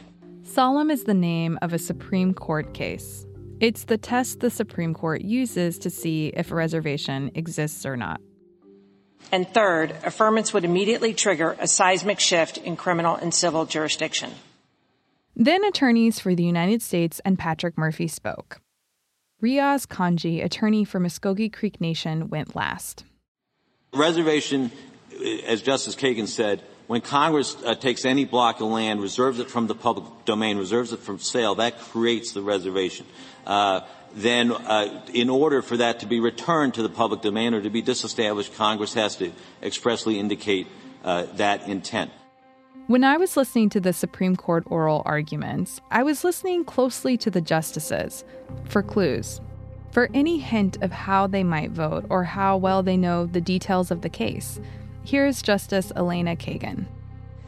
Solem 0.44 0.90
is 0.90 1.04
the 1.04 1.12
name 1.12 1.58
of 1.60 1.74
a 1.74 1.78
Supreme 1.78 2.32
Court 2.32 2.72
case. 2.72 3.26
It's 3.60 3.84
the 3.84 3.98
test 3.98 4.40
the 4.40 4.48
Supreme 4.48 4.94
Court 4.94 5.20
uses 5.20 5.78
to 5.80 5.90
see 5.90 6.28
if 6.28 6.50
a 6.50 6.54
reservation 6.54 7.32
exists 7.34 7.84
or 7.84 7.94
not. 7.98 8.22
And 9.30 9.46
third, 9.46 9.90
affirmance 10.04 10.54
would 10.54 10.64
immediately 10.64 11.12
trigger 11.12 11.54
a 11.60 11.68
seismic 11.68 12.18
shift 12.18 12.56
in 12.56 12.76
criminal 12.76 13.14
and 13.14 13.34
civil 13.34 13.66
jurisdiction. 13.66 14.30
Then 15.36 15.62
attorneys 15.62 16.18
for 16.18 16.34
the 16.34 16.44
United 16.44 16.80
States 16.80 17.20
and 17.26 17.38
Patrick 17.38 17.76
Murphy 17.76 18.08
spoke. 18.08 18.62
Riaz 19.42 19.86
Kanji, 19.86 20.42
attorney 20.42 20.86
for 20.86 20.98
Muskogee 20.98 21.52
Creek 21.52 21.78
Nation, 21.78 22.30
went 22.30 22.56
last. 22.56 23.04
Reservation, 23.92 24.72
as 25.46 25.60
Justice 25.60 25.94
Kagan 25.94 26.26
said, 26.26 26.62
when 26.86 27.00
Congress 27.00 27.56
uh, 27.64 27.74
takes 27.74 28.04
any 28.04 28.24
block 28.24 28.60
of 28.60 28.68
land, 28.68 29.00
reserves 29.00 29.38
it 29.40 29.50
from 29.50 29.66
the 29.66 29.74
public 29.74 30.06
domain, 30.24 30.56
reserves 30.58 30.92
it 30.92 31.00
from 31.00 31.18
sale, 31.18 31.56
that 31.56 31.78
creates 31.78 32.32
the 32.32 32.42
reservation. 32.42 33.06
Uh, 33.46 33.80
then 34.14 34.52
uh, 34.52 35.04
in 35.12 35.28
order 35.28 35.62
for 35.62 35.76
that 35.76 36.00
to 36.00 36.06
be 36.06 36.20
returned 36.20 36.74
to 36.74 36.82
the 36.82 36.88
public 36.88 37.22
domain 37.22 37.54
or 37.54 37.60
to 37.60 37.70
be 37.70 37.82
disestablished, 37.82 38.54
Congress 38.54 38.94
has 38.94 39.16
to 39.16 39.32
expressly 39.62 40.18
indicate 40.18 40.66
that 41.04 41.68
intent. 41.68 42.10
When 42.88 43.02
I 43.02 43.16
was 43.16 43.36
listening 43.36 43.68
to 43.70 43.80
the 43.80 43.92
Supreme 43.92 44.36
Court 44.36 44.62
oral 44.66 45.02
arguments, 45.04 45.80
I 45.90 46.04
was 46.04 46.22
listening 46.22 46.64
closely 46.64 47.16
to 47.16 47.30
the 47.32 47.40
justices 47.40 48.24
for 48.64 48.80
clues, 48.80 49.40
for 49.90 50.08
any 50.14 50.38
hint 50.38 50.80
of 50.82 50.92
how 50.92 51.26
they 51.26 51.42
might 51.42 51.72
vote 51.72 52.06
or 52.10 52.22
how 52.22 52.56
well 52.56 52.84
they 52.84 52.96
know 52.96 53.26
the 53.26 53.40
details 53.40 53.90
of 53.90 54.02
the 54.02 54.08
case. 54.08 54.60
Here's 55.06 55.40
Justice 55.40 55.92
Elena 55.94 56.34
Kagan. 56.34 56.86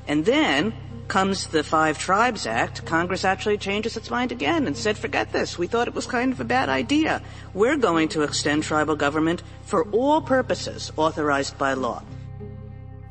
And 0.06 0.24
then 0.24 0.72
comes 1.08 1.48
the 1.48 1.64
Five 1.64 1.98
Tribes 1.98 2.46
Act. 2.46 2.84
Congress 2.86 3.24
actually 3.24 3.58
changes 3.58 3.96
its 3.96 4.10
mind 4.10 4.30
again 4.30 4.68
and 4.68 4.76
said, 4.76 4.96
forget 4.96 5.32
this. 5.32 5.58
We 5.58 5.66
thought 5.66 5.88
it 5.88 5.94
was 5.94 6.06
kind 6.06 6.32
of 6.32 6.38
a 6.38 6.44
bad 6.44 6.68
idea. 6.68 7.20
We're 7.54 7.76
going 7.76 8.10
to 8.10 8.22
extend 8.22 8.62
tribal 8.62 8.94
government 8.94 9.42
for 9.62 9.82
all 9.90 10.22
purposes 10.22 10.92
authorized 10.96 11.58
by 11.58 11.72
law. 11.72 12.04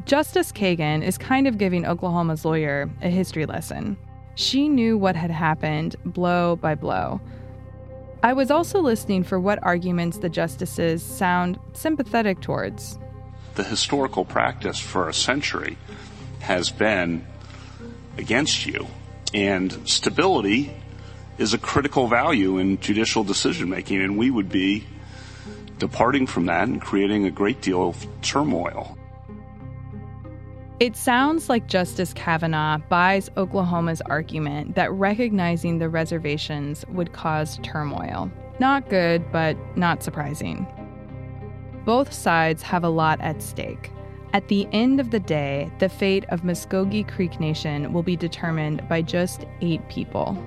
Justice 0.06 0.54
Kagan 0.54 1.04
is 1.04 1.18
kind 1.18 1.46
of 1.46 1.58
giving 1.58 1.86
Oklahoma's 1.86 2.46
lawyer 2.46 2.90
a 3.02 3.10
history 3.10 3.46
lesson. 3.46 3.98
She 4.36 4.70
knew 4.70 4.98
what 4.98 5.18
had 5.18 5.30
happened 5.30 5.98
blow 6.06 6.56
by 6.56 6.74
blow. 6.74 7.20
I 8.24 8.32
was 8.32 8.50
also 8.50 8.80
listening 8.80 9.26
for 9.26 9.42
what 9.42 9.60
arguments 9.62 10.20
the 10.20 10.30
justices 10.30 11.04
sound 11.04 11.60
sympathetic 11.74 12.40
towards 12.40 12.98
the 13.58 13.64
historical 13.64 14.24
practice 14.24 14.80
for 14.80 15.10
a 15.10 15.14
century 15.14 15.78
has 16.40 16.70
been 16.70 17.26
against 18.18 18.66
you. 18.66 18.88
And 19.34 19.90
stability 19.90 20.72
is 21.38 21.54
a 21.54 21.58
critical 21.58 22.08
value 22.08 22.60
in 22.60 22.80
judicial 22.80 23.24
decision 23.24 23.70
making, 23.70 24.02
and 24.02 24.18
we 24.18 24.32
would 24.32 24.50
be 24.50 24.86
departing 25.80 26.28
from 26.28 26.46
that 26.46 26.68
and 26.68 26.80
creating 26.80 27.26
a 27.26 27.32
great 27.32 27.62
deal 27.62 27.90
of 27.90 28.08
turmoil. 28.22 28.96
It 30.80 30.96
sounds 30.96 31.50
like 31.50 31.68
Justice 31.68 32.14
Kavanaugh 32.14 32.78
buys 32.78 33.32
Oklahoma's 33.36 34.02
argument 34.02 34.76
that 34.76 34.92
recognizing 34.92 35.80
the 35.80 35.90
reservations 35.90 36.86
would 36.90 37.12
cause 37.12 37.60
turmoil. 37.64 38.32
Not 38.60 38.88
good, 38.88 39.32
but 39.32 39.58
not 39.76 40.04
surprising. 40.04 40.68
Both 41.88 42.12
sides 42.12 42.62
have 42.64 42.84
a 42.84 42.90
lot 42.90 43.22
at 43.22 43.42
stake. 43.42 43.92
At 44.34 44.50
the 44.50 44.68
end 44.74 45.00
of 45.00 45.10
the 45.10 45.22
day, 45.22 45.72
the 45.80 45.88
fate 45.88 46.26
of 46.28 46.44
Muscogee 46.44 47.04
Creek 47.04 47.40
Nation 47.40 47.94
will 47.94 48.04
be 48.04 48.18
determined 48.18 48.86
by 48.90 49.02
just 49.02 49.46
eight 49.62 49.88
people. 49.88 50.38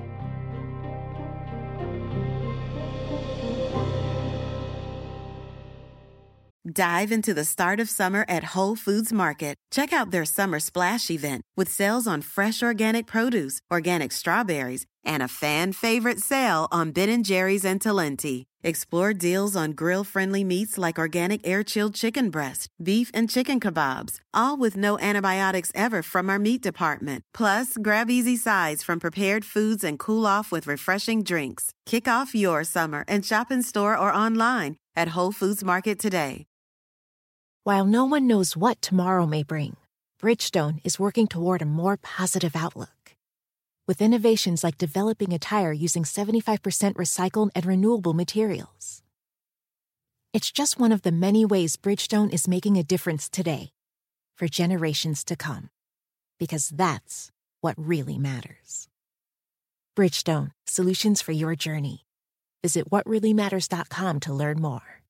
Dive 6.70 7.10
into 7.10 7.32
the 7.32 7.46
start 7.46 7.80
of 7.80 7.88
summer 7.88 8.26
at 8.28 8.44
Whole 8.44 8.76
Foods 8.76 9.10
Market. 9.10 9.56
Check 9.70 9.94
out 9.94 10.10
their 10.10 10.26
summer 10.26 10.60
splash 10.60 11.10
event 11.10 11.40
with 11.56 11.70
sales 11.70 12.06
on 12.06 12.20
fresh 12.20 12.62
organic 12.62 13.06
produce, 13.06 13.62
organic 13.72 14.12
strawberries, 14.12 14.84
and 15.04 15.22
a 15.22 15.28
fan 15.28 15.72
favorite 15.72 16.20
sale 16.20 16.68
on 16.70 16.92
Ben 16.92 17.22
& 17.22 17.24
Jerry's 17.24 17.64
and 17.64 17.80
Talenti. 17.80 18.44
Explore 18.62 19.14
deals 19.14 19.56
on 19.56 19.72
grill-friendly 19.72 20.44
meats 20.44 20.76
like 20.76 20.98
organic 20.98 21.46
air-chilled 21.46 21.94
chicken 21.94 22.30
breast, 22.30 22.68
beef, 22.82 23.10
and 23.14 23.30
chicken 23.30 23.58
kebabs, 23.58 24.18
all 24.34 24.56
with 24.56 24.76
no 24.76 24.98
antibiotics 24.98 25.72
ever 25.74 26.02
from 26.02 26.28
our 26.28 26.38
meat 26.38 26.62
department. 26.62 27.22
Plus, 27.32 27.78
grab 27.80 28.10
easy 28.10 28.36
sides 28.36 28.82
from 28.82 29.00
prepared 29.00 29.44
foods 29.44 29.82
and 29.82 29.98
cool 29.98 30.26
off 30.26 30.52
with 30.52 30.66
refreshing 30.66 31.22
drinks. 31.24 31.72
Kick 31.86 32.06
off 32.06 32.34
your 32.34 32.62
summer 32.64 33.04
and 33.08 33.24
shop 33.24 33.50
in 33.50 33.62
store 33.62 33.96
or 33.96 34.12
online 34.12 34.76
at 34.94 35.08
Whole 35.08 35.32
Foods 35.32 35.64
Market 35.64 35.98
today. 35.98 36.46
While 37.64 37.86
no 37.86 38.04
one 38.04 38.26
knows 38.26 38.56
what 38.56 38.80
tomorrow 38.80 39.26
may 39.26 39.42
bring, 39.42 39.76
Bridgestone 40.22 40.80
is 40.84 40.98
working 40.98 41.26
toward 41.26 41.62
a 41.62 41.66
more 41.66 41.96
positive 41.96 42.56
outlook. 42.56 42.99
With 43.90 44.00
innovations 44.00 44.62
like 44.62 44.78
developing 44.78 45.32
a 45.32 45.38
tire 45.40 45.72
using 45.72 46.04
75% 46.04 46.94
recycled 46.94 47.50
and 47.56 47.66
renewable 47.66 48.14
materials. 48.14 49.02
It's 50.32 50.52
just 50.52 50.78
one 50.78 50.92
of 50.92 51.02
the 51.02 51.10
many 51.10 51.44
ways 51.44 51.76
Bridgestone 51.76 52.32
is 52.32 52.46
making 52.46 52.76
a 52.76 52.84
difference 52.84 53.28
today 53.28 53.72
for 54.38 54.46
generations 54.46 55.24
to 55.24 55.34
come. 55.34 55.70
Because 56.38 56.68
that's 56.68 57.32
what 57.62 57.74
really 57.76 58.16
matters. 58.16 58.86
Bridgestone, 59.96 60.52
solutions 60.68 61.20
for 61.20 61.32
your 61.32 61.56
journey. 61.56 62.06
Visit 62.62 62.90
whatreallymatters.com 62.90 64.20
to 64.20 64.32
learn 64.32 64.60
more. 64.60 65.00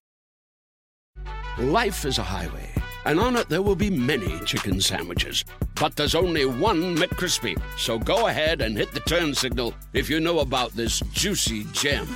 Life 1.59 2.07
is 2.07 2.17
a 2.17 2.23
highway, 2.23 2.71
and 3.05 3.19
on 3.21 3.37
it 3.37 3.49
there 3.49 3.63
will 3.63 3.77
be 3.77 3.91
many 3.91 4.39
chicken 4.41 4.81
sandwiches. 4.81 5.45
But 5.75 5.97
there's 5.97 6.15
only 6.15 6.45
one 6.45 6.97
McCrispy. 6.97 7.61
So 7.77 7.99
go 7.99 8.27
ahead 8.27 8.61
and 8.61 8.77
hit 8.77 8.93
the 8.93 9.01
turn 9.01 9.35
signal 9.35 9.75
if 9.93 10.11
you 10.11 10.21
know 10.21 10.41
about 10.41 10.73
this 10.73 11.01
juicy 11.13 11.65
gem 11.73 12.09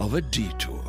of 0.00 0.14
a 0.14 0.20
detour. 0.20 0.88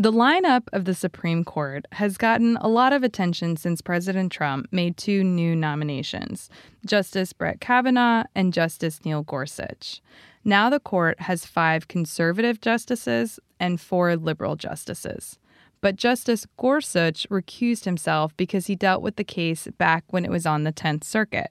The 0.00 0.10
lineup 0.10 0.62
of 0.72 0.86
the 0.86 0.94
Supreme 0.94 1.44
Court 1.44 1.84
has 1.92 2.16
gotten 2.16 2.56
a 2.62 2.68
lot 2.68 2.94
of 2.94 3.02
attention 3.02 3.58
since 3.58 3.82
President 3.82 4.32
Trump 4.32 4.66
made 4.72 4.96
two 4.96 5.22
new 5.22 5.54
nominations 5.54 6.48
Justice 6.86 7.34
Brett 7.34 7.60
Kavanaugh 7.60 8.24
and 8.34 8.54
Justice 8.54 9.04
Neil 9.04 9.22
Gorsuch. 9.22 10.00
Now 10.44 10.70
the 10.70 10.80
court 10.80 11.20
has 11.20 11.44
five 11.44 11.88
conservative 11.88 12.60
justices 12.60 13.38
and 13.58 13.80
four 13.80 14.16
liberal 14.16 14.56
justices. 14.56 15.38
But 15.80 15.96
Justice 15.96 16.46
Gorsuch 16.58 17.26
recused 17.30 17.84
himself 17.84 18.36
because 18.36 18.66
he 18.66 18.76
dealt 18.76 19.02
with 19.02 19.16
the 19.16 19.24
case 19.24 19.66
back 19.78 20.04
when 20.08 20.24
it 20.24 20.30
was 20.30 20.46
on 20.46 20.64
the 20.64 20.72
10th 20.72 21.04
Circuit. 21.04 21.50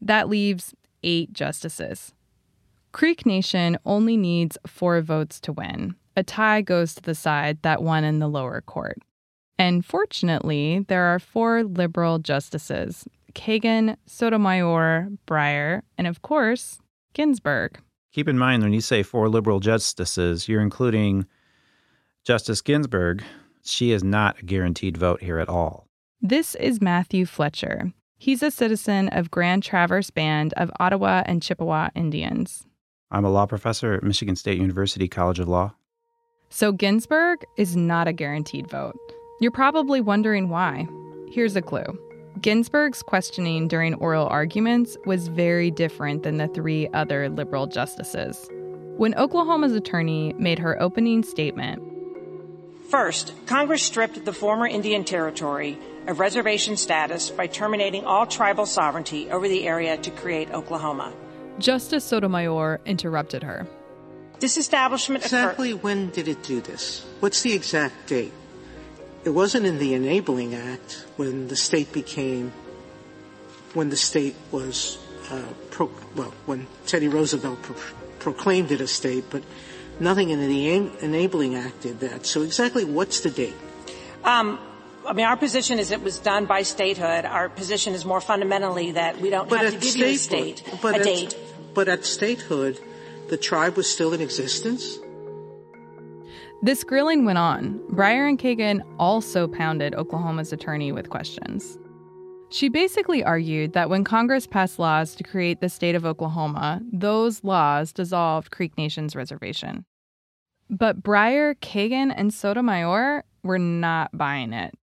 That 0.00 0.28
leaves 0.28 0.74
eight 1.02 1.32
justices. 1.32 2.12
Creek 2.92 3.24
Nation 3.24 3.78
only 3.86 4.16
needs 4.16 4.58
four 4.66 5.00
votes 5.00 5.40
to 5.40 5.52
win. 5.52 5.94
A 6.16 6.22
tie 6.22 6.60
goes 6.60 6.94
to 6.94 7.02
the 7.02 7.14
side 7.14 7.62
that 7.62 7.82
won 7.82 8.04
in 8.04 8.18
the 8.18 8.28
lower 8.28 8.60
court. 8.60 8.98
And 9.58 9.84
fortunately, 9.84 10.84
there 10.88 11.04
are 11.04 11.18
four 11.18 11.62
liberal 11.64 12.18
justices 12.18 13.06
Kagan, 13.34 13.96
Sotomayor, 14.06 15.08
Breyer, 15.26 15.82
and 15.96 16.06
of 16.06 16.20
course, 16.20 16.80
Ginsburg. 17.14 17.78
Keep 18.12 18.28
in 18.28 18.38
mind 18.38 18.62
when 18.62 18.72
you 18.72 18.80
say 18.80 19.02
four 19.04 19.28
liberal 19.28 19.60
justices, 19.60 20.48
you're 20.48 20.60
including 20.60 21.26
Justice 22.24 22.60
Ginsburg. 22.60 23.22
She 23.62 23.92
is 23.92 24.02
not 24.02 24.40
a 24.40 24.44
guaranteed 24.44 24.96
vote 24.96 25.22
here 25.22 25.38
at 25.38 25.48
all. 25.48 25.86
This 26.20 26.56
is 26.56 26.80
Matthew 26.80 27.24
Fletcher. 27.24 27.92
He's 28.18 28.42
a 28.42 28.50
citizen 28.50 29.08
of 29.10 29.30
Grand 29.30 29.62
Traverse 29.62 30.10
Band 30.10 30.52
of 30.54 30.72
Ottawa 30.80 31.22
and 31.24 31.40
Chippewa 31.40 31.90
Indians. 31.94 32.66
I'm 33.12 33.24
a 33.24 33.30
law 33.30 33.46
professor 33.46 33.94
at 33.94 34.02
Michigan 34.02 34.36
State 34.36 34.58
University 34.58 35.08
College 35.08 35.38
of 35.38 35.48
Law. 35.48 35.74
So 36.48 36.72
Ginsburg 36.72 37.44
is 37.56 37.76
not 37.76 38.08
a 38.08 38.12
guaranteed 38.12 38.68
vote. 38.68 38.98
You're 39.40 39.50
probably 39.52 40.00
wondering 40.00 40.48
why. 40.48 40.86
Here's 41.30 41.54
a 41.54 41.62
clue. 41.62 41.98
Ginsburg's 42.40 43.02
questioning 43.02 43.68
during 43.68 43.94
oral 43.94 44.26
arguments 44.26 44.96
was 45.04 45.28
very 45.28 45.70
different 45.70 46.22
than 46.22 46.38
the 46.38 46.48
three 46.48 46.88
other 46.94 47.28
liberal 47.28 47.66
justices. 47.66 48.48
When 48.96 49.14
Oklahoma's 49.14 49.74
attorney 49.74 50.34
made 50.38 50.58
her 50.58 50.80
opening 50.80 51.22
statement, 51.22 51.82
First, 52.88 53.34
Congress 53.46 53.84
stripped 53.84 54.24
the 54.24 54.32
former 54.32 54.66
Indian 54.66 55.04
Territory 55.04 55.78
of 56.08 56.18
reservation 56.18 56.76
status 56.76 57.30
by 57.30 57.46
terminating 57.46 58.04
all 58.04 58.26
tribal 58.26 58.66
sovereignty 58.66 59.30
over 59.30 59.46
the 59.46 59.68
area 59.68 59.96
to 59.98 60.10
create 60.10 60.50
Oklahoma. 60.50 61.12
Justice 61.60 62.04
Sotomayor 62.04 62.80
interrupted 62.86 63.44
her. 63.44 63.68
Disestablishment 64.40 65.22
Exactly 65.22 65.74
when 65.74 66.10
did 66.10 66.26
it 66.26 66.42
do 66.42 66.60
this? 66.60 67.04
What's 67.20 67.42
the 67.42 67.52
exact 67.52 68.08
date? 68.08 68.32
It 69.24 69.30
wasn't 69.30 69.66
in 69.66 69.78
the 69.78 69.94
Enabling 69.94 70.54
Act 70.54 71.04
when 71.16 71.48
the 71.48 71.56
state 71.56 71.92
became, 71.92 72.52
when 73.74 73.90
the 73.90 73.96
state 73.96 74.34
was, 74.50 74.98
uh, 75.30 75.42
pro, 75.70 75.90
well, 76.16 76.32
when 76.46 76.66
Teddy 76.86 77.08
Roosevelt 77.08 77.62
pro- 77.62 77.76
proclaimed 78.18 78.70
it 78.72 78.80
a 78.80 78.86
state, 78.86 79.24
but 79.28 79.42
nothing 79.98 80.30
in 80.30 80.40
the 80.40 80.76
Enabling 81.02 81.54
Act 81.54 81.82
did 81.82 82.00
that. 82.00 82.24
So 82.24 82.42
exactly 82.42 82.84
what's 82.84 83.20
the 83.20 83.30
date? 83.30 83.54
Um, 84.24 84.58
I 85.06 85.12
mean, 85.12 85.26
our 85.26 85.36
position 85.36 85.78
is 85.78 85.90
it 85.90 86.02
was 86.02 86.18
done 86.18 86.46
by 86.46 86.62
statehood. 86.62 87.24
Our 87.24 87.48
position 87.48 87.94
is 87.94 88.04
more 88.04 88.20
fundamentally 88.20 88.92
that 88.92 89.20
we 89.20 89.30
don't 89.30 89.48
but 89.48 89.60
have 89.60 89.74
to 89.74 89.78
give 89.78 89.96
you 89.96 90.06
a 90.06 90.16
state, 90.16 90.62
but 90.80 90.94
a 90.94 90.98
at, 90.98 91.04
date. 91.04 91.36
But 91.74 91.88
at 91.88 92.04
statehood, 92.04 92.78
the 93.28 93.36
tribe 93.36 93.76
was 93.76 93.90
still 93.90 94.12
in 94.12 94.20
existence? 94.20 94.98
This 96.62 96.84
grilling 96.84 97.24
went 97.24 97.38
on. 97.38 97.78
Breyer 97.90 98.28
and 98.28 98.38
Kagan 98.38 98.82
also 98.98 99.48
pounded 99.48 99.94
Oklahoma's 99.94 100.52
attorney 100.52 100.92
with 100.92 101.08
questions. 101.08 101.78
She 102.50 102.68
basically 102.68 103.24
argued 103.24 103.72
that 103.72 103.88
when 103.88 104.04
Congress 104.04 104.46
passed 104.46 104.78
laws 104.78 105.14
to 105.14 105.24
create 105.24 105.62
the 105.62 105.70
state 105.70 105.94
of 105.94 106.04
Oklahoma, 106.04 106.82
those 106.92 107.42
laws 107.42 107.94
dissolved 107.94 108.50
Creek 108.50 108.76
Nation's 108.76 109.16
reservation. 109.16 109.86
But 110.68 111.02
Breyer, 111.02 111.54
Kagan, 111.56 112.12
and 112.14 112.34
Sotomayor 112.34 113.24
were 113.42 113.58
not 113.58 114.10
buying 114.12 114.52
it. 114.52 114.74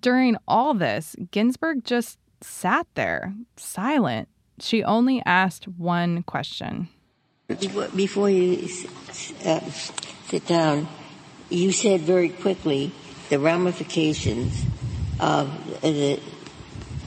During 0.00 0.36
all 0.48 0.74
this, 0.74 1.14
Ginsburg 1.30 1.84
just 1.84 2.18
sat 2.40 2.88
there, 2.94 3.34
silent. 3.56 4.28
She 4.58 4.82
only 4.82 5.22
asked 5.24 5.68
one 5.68 6.24
question. 6.24 6.88
Before 7.46 8.30
you 8.30 8.68
uh, 9.44 9.60
sit 9.60 10.46
down, 10.46 10.88
you 11.50 11.72
said 11.72 12.00
very 12.00 12.28
quickly 12.28 12.92
the 13.28 13.38
ramifications 13.38 14.64
of 15.18 15.50
the, 15.82 16.20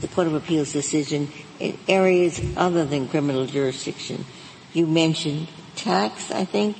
the 0.00 0.08
Court 0.08 0.26
of 0.26 0.34
Appeals 0.34 0.72
decision 0.72 1.28
in 1.58 1.78
areas 1.88 2.40
other 2.56 2.84
than 2.84 3.08
criminal 3.08 3.46
jurisdiction. 3.46 4.24
You 4.72 4.86
mentioned 4.86 5.48
tax, 5.76 6.30
I 6.30 6.44
think. 6.44 6.76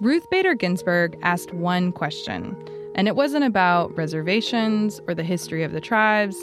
Ruth 0.00 0.28
Bader 0.30 0.54
Ginsburg 0.54 1.18
asked 1.22 1.52
one 1.54 1.90
question, 1.90 2.56
and 2.94 3.08
it 3.08 3.16
wasn't 3.16 3.44
about 3.44 3.96
reservations 3.96 5.00
or 5.08 5.14
the 5.14 5.22
history 5.22 5.62
of 5.62 5.72
the 5.72 5.80
tribes. 5.80 6.36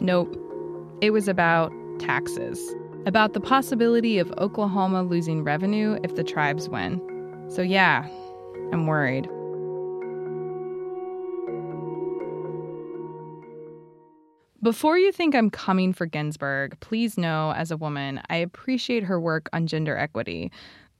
Nope. 0.00 0.36
It 1.00 1.10
was 1.10 1.28
about 1.28 1.72
taxes, 1.98 2.74
about 3.06 3.32
the 3.32 3.40
possibility 3.40 4.18
of 4.18 4.30
Oklahoma 4.38 5.02
losing 5.02 5.44
revenue 5.44 5.98
if 6.02 6.14
the 6.14 6.24
tribes 6.24 6.68
win. 6.68 7.00
So, 7.48 7.62
yeah, 7.62 8.06
I'm 8.72 8.86
worried. 8.86 9.28
Before 14.62 14.98
you 14.98 15.12
think 15.12 15.34
I'm 15.34 15.48
coming 15.48 15.92
for 15.92 16.06
Ginsburg, 16.06 16.76
please 16.80 17.16
know 17.16 17.52
as 17.52 17.70
a 17.70 17.76
woman, 17.76 18.20
I 18.30 18.36
appreciate 18.36 19.04
her 19.04 19.20
work 19.20 19.48
on 19.52 19.68
gender 19.68 19.96
equity. 19.96 20.50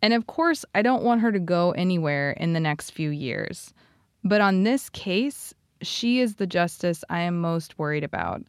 And 0.00 0.14
of 0.14 0.28
course, 0.28 0.64
I 0.74 0.82
don't 0.82 1.02
want 1.02 1.20
her 1.22 1.32
to 1.32 1.40
go 1.40 1.72
anywhere 1.72 2.30
in 2.32 2.52
the 2.52 2.60
next 2.60 2.90
few 2.90 3.10
years. 3.10 3.74
But 4.22 4.40
on 4.40 4.62
this 4.62 4.88
case, 4.90 5.52
she 5.82 6.20
is 6.20 6.36
the 6.36 6.46
justice 6.46 7.02
I 7.10 7.22
am 7.22 7.40
most 7.40 7.76
worried 7.78 8.04
about. 8.04 8.42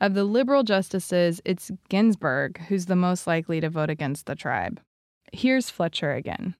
Of 0.00 0.14
the 0.14 0.24
liberal 0.24 0.62
justices, 0.62 1.42
it's 1.44 1.70
Ginsburg 1.90 2.58
who's 2.62 2.86
the 2.86 2.96
most 2.96 3.26
likely 3.26 3.60
to 3.60 3.68
vote 3.68 3.90
against 3.90 4.24
the 4.24 4.34
tribe. 4.34 4.80
Here's 5.32 5.68
Fletcher 5.68 6.12
again. 6.12 6.54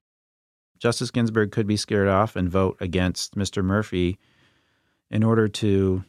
Justice 0.82 1.12
Ginsburg 1.12 1.52
could 1.52 1.68
be 1.68 1.76
scared 1.76 2.08
off 2.08 2.34
and 2.34 2.50
vote 2.50 2.76
against 2.80 3.36
Mr. 3.36 3.62
Murphy 3.62 4.18
in 5.12 5.22
order 5.22 5.46
to 5.46 6.02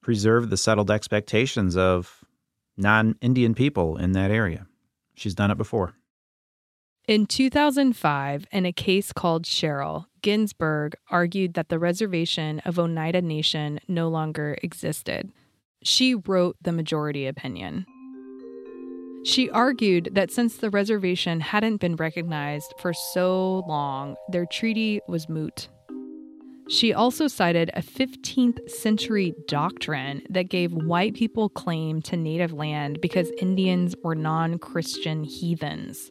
preserve 0.00 0.48
the 0.48 0.56
settled 0.56 0.92
expectations 0.92 1.76
of 1.76 2.24
non 2.76 3.16
Indian 3.20 3.52
people 3.52 3.96
in 3.96 4.12
that 4.12 4.30
area. 4.30 4.68
She's 5.16 5.34
done 5.34 5.50
it 5.50 5.58
before. 5.58 5.94
In 7.08 7.26
2005, 7.26 8.46
in 8.52 8.64
a 8.64 8.72
case 8.72 9.12
called 9.12 9.44
Sherrill, 9.44 10.06
Ginsburg 10.20 10.94
argued 11.10 11.54
that 11.54 11.68
the 11.68 11.80
reservation 11.80 12.60
of 12.60 12.78
Oneida 12.78 13.22
Nation 13.22 13.80
no 13.88 14.08
longer 14.08 14.56
existed. 14.62 15.32
She 15.82 16.14
wrote 16.14 16.54
the 16.62 16.70
majority 16.70 17.26
opinion. 17.26 17.86
She 19.24 19.48
argued 19.50 20.10
that 20.12 20.32
since 20.32 20.56
the 20.56 20.70
reservation 20.70 21.40
hadn't 21.40 21.76
been 21.76 21.94
recognized 21.94 22.74
for 22.78 22.92
so 22.92 23.62
long, 23.68 24.16
their 24.30 24.46
treaty 24.46 25.00
was 25.06 25.28
moot. 25.28 25.68
She 26.68 26.92
also 26.92 27.28
cited 27.28 27.70
a 27.74 27.82
15th 27.82 28.68
century 28.68 29.34
doctrine 29.46 30.22
that 30.30 30.48
gave 30.48 30.72
white 30.72 31.14
people 31.14 31.48
claim 31.48 32.02
to 32.02 32.16
native 32.16 32.52
land 32.52 33.00
because 33.00 33.30
Indians 33.38 33.94
were 34.02 34.14
non 34.14 34.58
Christian 34.58 35.22
heathens. 35.22 36.10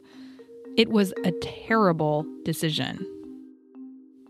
It 0.76 0.88
was 0.88 1.12
a 1.24 1.32
terrible 1.42 2.24
decision. 2.44 3.06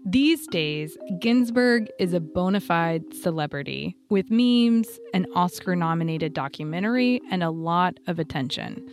These 0.04 0.48
days, 0.48 0.98
Ginsburg 1.20 1.88
is 2.00 2.12
a 2.12 2.20
bona 2.20 2.60
fide 2.60 3.14
celebrity 3.14 3.96
with 4.10 4.30
memes, 4.30 4.98
an 5.14 5.26
Oscar 5.36 5.76
nominated 5.76 6.34
documentary, 6.34 7.20
and 7.30 7.42
a 7.42 7.50
lot 7.50 7.98
of 8.08 8.18
attention. 8.18 8.84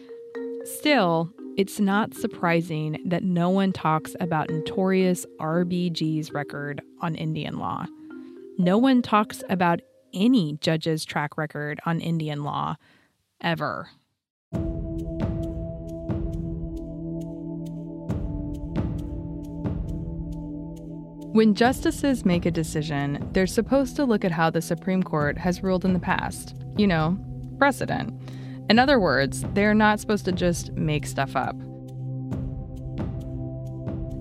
Still, 0.66 1.34
it's 1.58 1.80
not 1.80 2.14
surprising 2.14 3.02
that 3.06 3.24
no 3.24 3.50
one 3.50 3.74
talks 3.74 4.16
about 4.20 4.52
notorious 4.52 5.26
RBG's 5.40 6.32
record 6.32 6.80
on 7.02 7.16
Indian 7.16 7.58
law. 7.58 7.88
No 8.60 8.78
one 8.78 9.02
talks 9.02 9.42
about 9.50 9.80
any 10.14 10.58
judge's 10.62 11.06
track 11.06 11.38
record 11.38 11.80
on 11.88 12.02
Indian 12.02 12.44
law, 12.44 12.76
ever. 13.42 13.90
When 21.32 21.54
justices 21.54 22.26
make 22.26 22.48
a 22.48 22.52
decision, 22.52 23.30
they're 23.34 23.46
supposed 23.46 23.96
to 23.98 24.04
look 24.04 24.26
at 24.26 24.32
how 24.32 24.50
the 24.50 24.64
Supreme 24.64 25.04
Court 25.04 25.38
has 25.38 25.62
ruled 25.62 25.86
in 25.86 25.94
the 25.94 26.00
past. 26.00 26.56
You 26.76 26.88
know, 26.88 27.20
precedent. 27.60 28.20
In 28.68 28.80
other 28.80 29.00
words, 29.00 29.46
they're 29.54 29.76
not 29.76 30.00
supposed 30.00 30.26
to 30.26 30.32
just 30.32 30.72
make 30.74 31.06
stuff 31.06 31.36
up. 31.36 31.56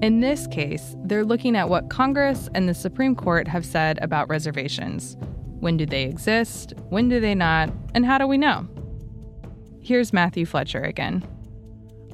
In 0.03 0.21
this 0.21 0.47
case, 0.49 0.97
they're 1.05 1.25
looking 1.25 1.57
at 1.57 1.71
what 1.71 1.89
Congress 1.89 2.51
and 2.55 2.69
the 2.69 2.75
Supreme 2.75 3.17
Court 3.17 3.49
have 3.49 3.65
said 3.65 3.99
about 4.03 4.29
reservations. 4.29 5.17
When 5.61 5.79
do 5.79 5.87
they 5.87 6.03
exist? 6.03 6.75
When 6.91 7.09
do 7.09 7.21
they 7.21 7.35
not? 7.35 7.71
And 7.95 8.05
how 8.05 8.19
do 8.19 8.27
we 8.27 8.37
know? 8.37 8.69
Here's 9.81 10.13
Matthew 10.13 10.45
Fletcher 10.45 10.83
again. 10.83 11.27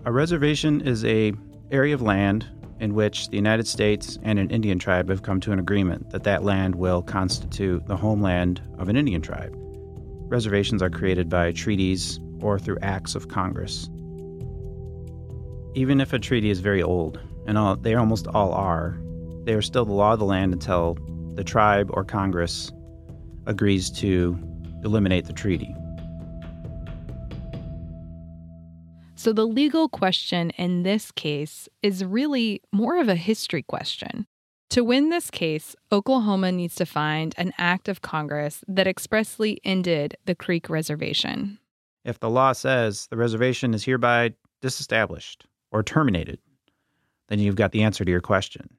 A 0.04 0.12
reservation 0.12 0.80
is 0.82 1.04
a 1.04 1.32
area 1.72 1.94
of 1.94 2.00
land 2.00 2.46
in 2.84 2.94
which 2.94 3.30
the 3.30 3.36
United 3.36 3.66
States 3.66 4.18
and 4.22 4.38
an 4.38 4.50
Indian 4.50 4.78
tribe 4.78 5.08
have 5.08 5.22
come 5.22 5.40
to 5.40 5.52
an 5.52 5.58
agreement 5.58 6.10
that 6.10 6.24
that 6.24 6.44
land 6.44 6.74
will 6.74 7.00
constitute 7.00 7.86
the 7.86 7.96
homeland 7.96 8.60
of 8.78 8.90
an 8.90 8.96
Indian 8.96 9.22
tribe. 9.22 9.56
Reservations 10.28 10.82
are 10.82 10.90
created 10.90 11.30
by 11.30 11.50
treaties 11.50 12.20
or 12.42 12.58
through 12.58 12.76
acts 12.82 13.14
of 13.14 13.28
Congress. 13.28 13.88
Even 15.74 15.98
if 15.98 16.12
a 16.12 16.18
treaty 16.18 16.50
is 16.50 16.60
very 16.60 16.82
old, 16.82 17.18
and 17.46 17.56
all, 17.56 17.74
they 17.74 17.94
almost 17.94 18.26
all 18.26 18.52
are, 18.52 19.00
they 19.44 19.54
are 19.54 19.62
still 19.62 19.86
the 19.86 19.92
law 19.92 20.12
of 20.12 20.18
the 20.18 20.26
land 20.26 20.52
until 20.52 20.98
the 21.36 21.44
tribe 21.44 21.88
or 21.94 22.04
Congress 22.04 22.70
agrees 23.46 23.90
to 23.90 24.38
eliminate 24.84 25.24
the 25.24 25.32
treaty. 25.32 25.74
So 29.24 29.32
the 29.32 29.46
legal 29.46 29.88
question 29.88 30.50
in 30.50 30.82
this 30.82 31.10
case 31.10 31.66
is 31.82 32.04
really 32.04 32.60
more 32.72 33.00
of 33.00 33.08
a 33.08 33.14
history 33.14 33.62
question. 33.62 34.26
To 34.68 34.84
win 34.84 35.08
this 35.08 35.30
case, 35.30 35.74
Oklahoma 35.90 36.52
needs 36.52 36.74
to 36.74 36.84
find 36.84 37.34
an 37.38 37.54
act 37.56 37.88
of 37.88 38.02
Congress 38.02 38.62
that 38.68 38.86
expressly 38.86 39.62
ended 39.64 40.18
the 40.26 40.34
Creek 40.34 40.68
Reservation. 40.68 41.58
If 42.04 42.20
the 42.20 42.28
law 42.28 42.52
says 42.52 43.06
the 43.06 43.16
reservation 43.16 43.72
is 43.72 43.82
hereby 43.82 44.34
disestablished 44.60 45.46
or 45.72 45.82
terminated, 45.82 46.38
then 47.28 47.38
you've 47.38 47.56
got 47.56 47.72
the 47.72 47.82
answer 47.82 48.04
to 48.04 48.10
your 48.10 48.20
question. 48.20 48.76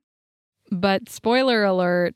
But 0.69 1.09
spoiler 1.09 1.63
alert 1.63 2.13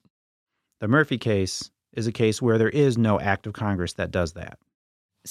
the 0.82 0.88
Murphy 0.88 1.18
case 1.18 1.72
is 1.94 2.06
a 2.06 2.12
case 2.12 2.44
where 2.44 2.60
there 2.60 2.70
is 2.70 2.96
no 2.96 3.20
act 3.20 3.48
of 3.48 3.54
Congress 3.54 3.94
that 3.94 4.12
does 4.12 4.34
that. 4.34 4.60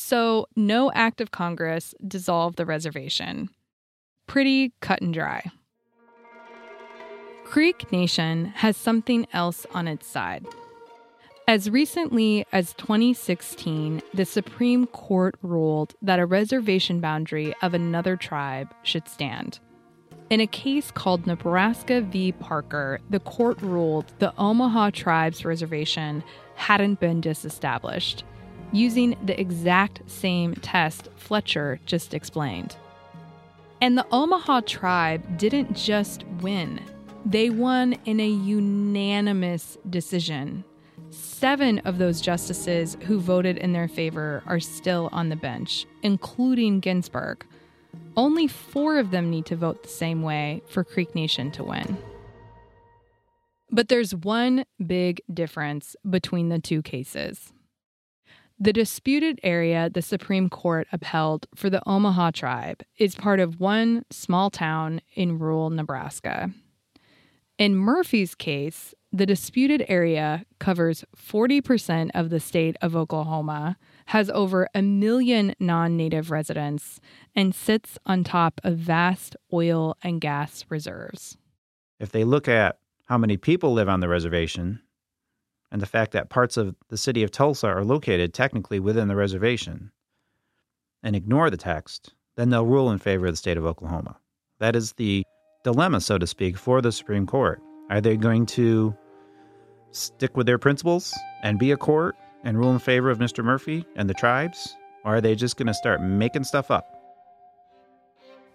So, 0.00 0.46
no 0.54 0.92
act 0.92 1.20
of 1.20 1.32
Congress 1.32 1.92
dissolved 2.06 2.56
the 2.56 2.64
reservation. 2.64 3.50
Pretty 4.28 4.72
cut 4.80 5.02
and 5.02 5.12
dry. 5.12 5.50
Creek 7.44 7.90
Nation 7.90 8.46
has 8.56 8.76
something 8.76 9.26
else 9.32 9.66
on 9.74 9.88
its 9.88 10.06
side. 10.06 10.46
As 11.48 11.68
recently 11.68 12.46
as 12.52 12.74
2016, 12.74 14.00
the 14.14 14.24
Supreme 14.24 14.86
Court 14.86 15.34
ruled 15.42 15.96
that 16.00 16.20
a 16.20 16.26
reservation 16.26 17.00
boundary 17.00 17.52
of 17.60 17.74
another 17.74 18.16
tribe 18.16 18.72
should 18.84 19.08
stand. 19.08 19.58
In 20.30 20.40
a 20.40 20.46
case 20.46 20.92
called 20.92 21.26
Nebraska 21.26 22.02
v. 22.02 22.30
Parker, 22.30 23.00
the 23.10 23.20
court 23.20 23.60
ruled 23.60 24.12
the 24.20 24.32
Omaha 24.38 24.90
Tribe's 24.90 25.44
reservation 25.44 26.22
hadn't 26.54 27.00
been 27.00 27.20
disestablished 27.20 28.22
using 28.72 29.16
the 29.24 29.38
exact 29.40 30.02
same 30.06 30.54
test 30.56 31.08
Fletcher 31.16 31.80
just 31.86 32.14
explained. 32.14 32.76
And 33.80 33.96
the 33.96 34.06
Omaha 34.10 34.62
tribe 34.62 35.38
didn't 35.38 35.76
just 35.76 36.24
win, 36.40 36.80
they 37.24 37.50
won 37.50 37.94
in 38.04 38.20
a 38.20 38.28
unanimous 38.28 39.76
decision. 39.90 40.64
Seven 41.10 41.78
of 41.80 41.98
those 41.98 42.20
justices 42.20 42.96
who 43.04 43.20
voted 43.20 43.56
in 43.58 43.72
their 43.72 43.88
favor 43.88 44.42
are 44.46 44.60
still 44.60 45.08
on 45.12 45.28
the 45.28 45.36
bench, 45.36 45.86
including 46.02 46.80
Ginsburg. 46.80 47.44
Only 48.16 48.46
four 48.46 48.98
of 48.98 49.10
them 49.10 49.30
need 49.30 49.46
to 49.46 49.56
vote 49.56 49.82
the 49.82 49.88
same 49.88 50.22
way 50.22 50.62
for 50.68 50.84
Creek 50.84 51.14
Nation 51.14 51.50
to 51.52 51.64
win. 51.64 51.96
But 53.70 53.88
there's 53.88 54.14
one 54.14 54.64
big 54.84 55.20
difference 55.32 55.94
between 56.08 56.48
the 56.48 56.58
two 56.58 56.82
cases. 56.82 57.52
The 58.60 58.72
disputed 58.72 59.38
area 59.44 59.88
the 59.88 60.02
Supreme 60.02 60.48
Court 60.48 60.88
upheld 60.92 61.46
for 61.54 61.70
the 61.70 61.82
Omaha 61.88 62.32
tribe 62.32 62.82
is 62.96 63.14
part 63.14 63.38
of 63.38 63.60
one 63.60 64.04
small 64.10 64.50
town 64.50 65.00
in 65.14 65.38
rural 65.38 65.70
Nebraska. 65.70 66.50
In 67.56 67.76
Murphy's 67.76 68.34
case, 68.34 68.94
the 69.12 69.26
disputed 69.26 69.84
area 69.88 70.44
covers 70.58 71.04
40% 71.16 72.10
of 72.14 72.30
the 72.30 72.40
state 72.40 72.76
of 72.82 72.96
Oklahoma, 72.96 73.76
has 74.06 74.28
over 74.30 74.68
a 74.74 74.82
million 74.82 75.54
non 75.60 75.96
native 75.96 76.32
residents, 76.32 77.00
and 77.36 77.54
sits 77.54 77.96
on 78.06 78.24
top 78.24 78.60
of 78.64 78.76
vast 78.76 79.36
oil 79.52 79.96
and 80.02 80.20
gas 80.20 80.64
reserves. 80.68 81.36
If 82.00 82.10
they 82.10 82.24
look 82.24 82.48
at 82.48 82.78
how 83.04 83.18
many 83.18 83.36
people 83.36 83.72
live 83.72 83.88
on 83.88 84.00
the 84.00 84.08
reservation, 84.08 84.80
and 85.70 85.82
the 85.82 85.86
fact 85.86 86.12
that 86.12 86.30
parts 86.30 86.56
of 86.56 86.74
the 86.88 86.96
city 86.96 87.22
of 87.22 87.30
Tulsa 87.30 87.66
are 87.66 87.84
located 87.84 88.32
technically 88.32 88.80
within 88.80 89.08
the 89.08 89.16
reservation 89.16 89.90
and 91.02 91.14
ignore 91.14 91.50
the 91.50 91.56
text, 91.56 92.14
then 92.36 92.50
they'll 92.50 92.66
rule 92.66 92.90
in 92.90 92.98
favor 92.98 93.26
of 93.26 93.32
the 93.32 93.36
state 93.36 93.56
of 93.56 93.66
Oklahoma. 93.66 94.16
That 94.60 94.74
is 94.74 94.92
the 94.94 95.24
dilemma, 95.64 96.00
so 96.00 96.18
to 96.18 96.26
speak, 96.26 96.56
for 96.56 96.80
the 96.80 96.92
Supreme 96.92 97.26
Court. 97.26 97.60
Are 97.90 98.00
they 98.00 98.16
going 98.16 98.46
to 98.46 98.96
stick 99.92 100.36
with 100.36 100.46
their 100.46 100.58
principles 100.58 101.16
and 101.42 101.58
be 101.58 101.70
a 101.70 101.76
court 101.76 102.16
and 102.44 102.58
rule 102.58 102.72
in 102.72 102.78
favor 102.78 103.10
of 103.10 103.18
Mr. 103.18 103.44
Murphy 103.44 103.84
and 103.96 104.08
the 104.08 104.14
tribes? 104.14 104.76
Or 105.04 105.16
are 105.16 105.20
they 105.20 105.34
just 105.34 105.56
going 105.56 105.66
to 105.68 105.74
start 105.74 106.02
making 106.02 106.44
stuff 106.44 106.70
up? 106.70 106.98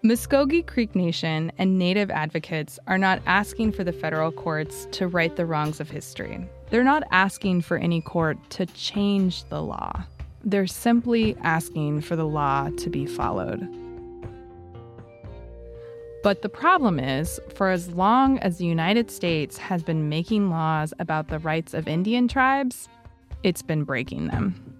Muscogee 0.02 0.62
Creek 0.62 0.94
Nation 0.94 1.50
and 1.56 1.78
Native 1.78 2.10
advocates 2.10 2.78
are 2.86 2.98
not 2.98 3.22
asking 3.24 3.72
for 3.72 3.84
the 3.84 3.92
federal 3.92 4.30
courts 4.30 4.86
to 4.92 5.08
right 5.08 5.34
the 5.34 5.46
wrongs 5.46 5.80
of 5.80 5.88
history. 5.88 6.46
They're 6.74 6.82
not 6.82 7.04
asking 7.12 7.60
for 7.60 7.76
any 7.76 8.00
court 8.00 8.36
to 8.50 8.66
change 8.66 9.44
the 9.44 9.62
law. 9.62 10.02
They're 10.42 10.66
simply 10.66 11.36
asking 11.40 12.00
for 12.00 12.16
the 12.16 12.26
law 12.26 12.68
to 12.78 12.90
be 12.90 13.06
followed. 13.06 13.68
But 16.24 16.42
the 16.42 16.48
problem 16.48 16.98
is, 16.98 17.38
for 17.54 17.70
as 17.70 17.90
long 17.90 18.40
as 18.40 18.58
the 18.58 18.66
United 18.66 19.08
States 19.12 19.56
has 19.56 19.84
been 19.84 20.08
making 20.08 20.50
laws 20.50 20.92
about 20.98 21.28
the 21.28 21.38
rights 21.38 21.74
of 21.74 21.86
Indian 21.86 22.26
tribes, 22.26 22.88
it's 23.44 23.62
been 23.62 23.84
breaking 23.84 24.26
them. 24.26 24.76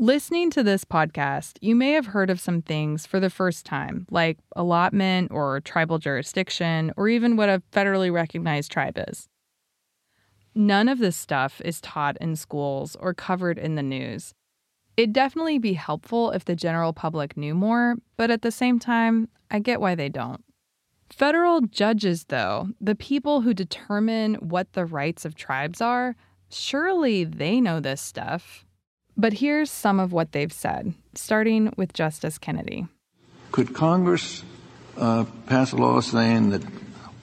Listening 0.00 0.48
to 0.50 0.62
this 0.62 0.84
podcast, 0.84 1.58
you 1.60 1.74
may 1.74 1.90
have 1.90 2.06
heard 2.06 2.30
of 2.30 2.38
some 2.38 2.62
things 2.62 3.04
for 3.04 3.18
the 3.18 3.28
first 3.28 3.66
time, 3.66 4.06
like 4.12 4.38
allotment 4.54 5.32
or 5.32 5.60
tribal 5.60 5.98
jurisdiction, 5.98 6.92
or 6.96 7.08
even 7.08 7.36
what 7.36 7.48
a 7.48 7.64
federally 7.72 8.12
recognized 8.12 8.70
tribe 8.70 8.96
is. 9.08 9.28
None 10.54 10.88
of 10.88 11.00
this 11.00 11.16
stuff 11.16 11.60
is 11.64 11.80
taught 11.80 12.16
in 12.20 12.36
schools 12.36 12.96
or 13.00 13.12
covered 13.12 13.58
in 13.58 13.74
the 13.74 13.82
news. 13.82 14.34
It'd 14.96 15.12
definitely 15.12 15.58
be 15.58 15.72
helpful 15.72 16.30
if 16.30 16.44
the 16.44 16.54
general 16.54 16.92
public 16.92 17.36
knew 17.36 17.56
more, 17.56 17.96
but 18.16 18.30
at 18.30 18.42
the 18.42 18.52
same 18.52 18.78
time, 18.78 19.28
I 19.50 19.58
get 19.58 19.80
why 19.80 19.96
they 19.96 20.08
don't. 20.08 20.44
Federal 21.10 21.62
judges, 21.62 22.26
though, 22.28 22.68
the 22.80 22.94
people 22.94 23.40
who 23.40 23.52
determine 23.52 24.36
what 24.36 24.74
the 24.74 24.86
rights 24.86 25.24
of 25.24 25.34
tribes 25.34 25.80
are, 25.80 26.14
surely 26.50 27.24
they 27.24 27.60
know 27.60 27.80
this 27.80 28.00
stuff. 28.00 28.64
But 29.18 29.32
here's 29.32 29.68
some 29.68 29.98
of 29.98 30.12
what 30.12 30.30
they've 30.30 30.52
said, 30.52 30.94
starting 31.14 31.74
with 31.76 31.92
Justice 31.92 32.38
Kennedy. 32.38 32.86
Could 33.50 33.74
Congress 33.74 34.44
uh, 34.96 35.24
pass 35.46 35.72
a 35.72 35.76
law 35.76 36.00
saying 36.00 36.50
that 36.50 36.62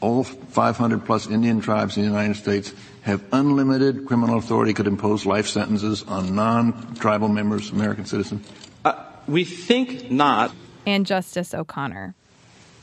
all 0.02 0.26
500 0.26 1.06
plus 1.06 1.28
Indian 1.28 1.62
tribes 1.62 1.96
in 1.96 2.04
the 2.04 2.10
United 2.10 2.36
States 2.36 2.74
have 3.04 3.24
unlimited 3.32 4.06
criminal 4.06 4.38
authority, 4.38 4.74
could 4.74 4.88
impose 4.88 5.26
life 5.26 5.48
sentences 5.48 6.04
on 6.04 6.36
non 6.36 6.96
tribal 6.96 7.30
members, 7.30 7.72
American 7.72 8.06
citizens? 8.06 8.46
Uh, 8.84 9.02
we 9.26 9.46
think 9.46 10.12
not. 10.12 10.52
And 10.86 11.06
Justice 11.06 11.54
O'Connor. 11.54 12.14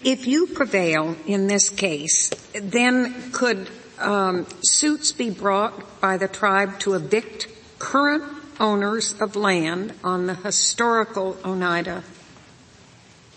If 0.03 0.27
you 0.27 0.46
prevail 0.46 1.16
in 1.27 1.48
this 1.48 1.68
case, 1.68 2.31
then 2.55 3.31
could 3.31 3.68
um, 3.98 4.46
suits 4.62 5.12
be 5.12 5.31
brought 5.31 6.01
by 6.01 6.16
the 6.16 6.29
tribe 6.29 6.79
to 6.81 6.94
evict 6.94 7.48
current 7.79 8.41
owners 8.60 9.20
of 9.20 9.36
land 9.36 9.94
on 10.02 10.26
the 10.26 10.34
historical 10.34 11.36
Oneida 11.44 12.02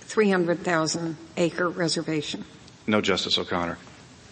300,000 0.02 1.18
acre 1.38 1.70
reservation? 1.70 2.46
No, 2.88 3.02
Justice 3.02 3.38
O'Connor. 3.38 3.78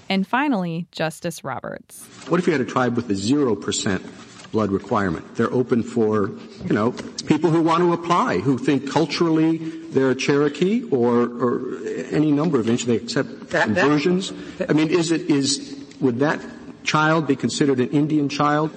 And 0.09 0.27
finally, 0.27 0.85
Justice 0.91 1.43
Roberts. 1.43 2.05
What 2.27 2.39
if 2.39 2.47
you 2.47 2.53
had 2.53 2.61
a 2.61 2.65
tribe 2.65 2.95
with 2.95 3.09
a 3.09 3.13
0% 3.13 4.51
blood 4.51 4.71
requirement? 4.71 5.35
They're 5.35 5.51
open 5.51 5.81
for, 5.81 6.29
you 6.63 6.73
know, 6.73 6.91
people 7.25 7.49
who 7.49 7.61
want 7.61 7.81
to 7.81 7.93
apply, 7.93 8.39
who 8.39 8.57
think 8.57 8.89
culturally 8.91 9.57
they're 9.57 10.11
a 10.11 10.15
Cherokee 10.15 10.83
or, 10.89 11.23
or 11.23 11.85
any 12.11 12.31
number 12.31 12.59
of 12.59 12.69
issues. 12.69 12.85
They 12.85 12.97
accept 12.97 13.49
that, 13.51 13.65
conversions. 13.65 14.31
That, 14.57 14.69
I 14.69 14.73
mean, 14.73 14.89
is 14.89 15.11
it, 15.11 15.21
is, 15.29 15.83
would 15.99 16.19
that 16.19 16.39
child 16.83 17.27
be 17.27 17.35
considered 17.35 17.79
an 17.79 17.89
Indian 17.89 18.29
child? 18.29 18.71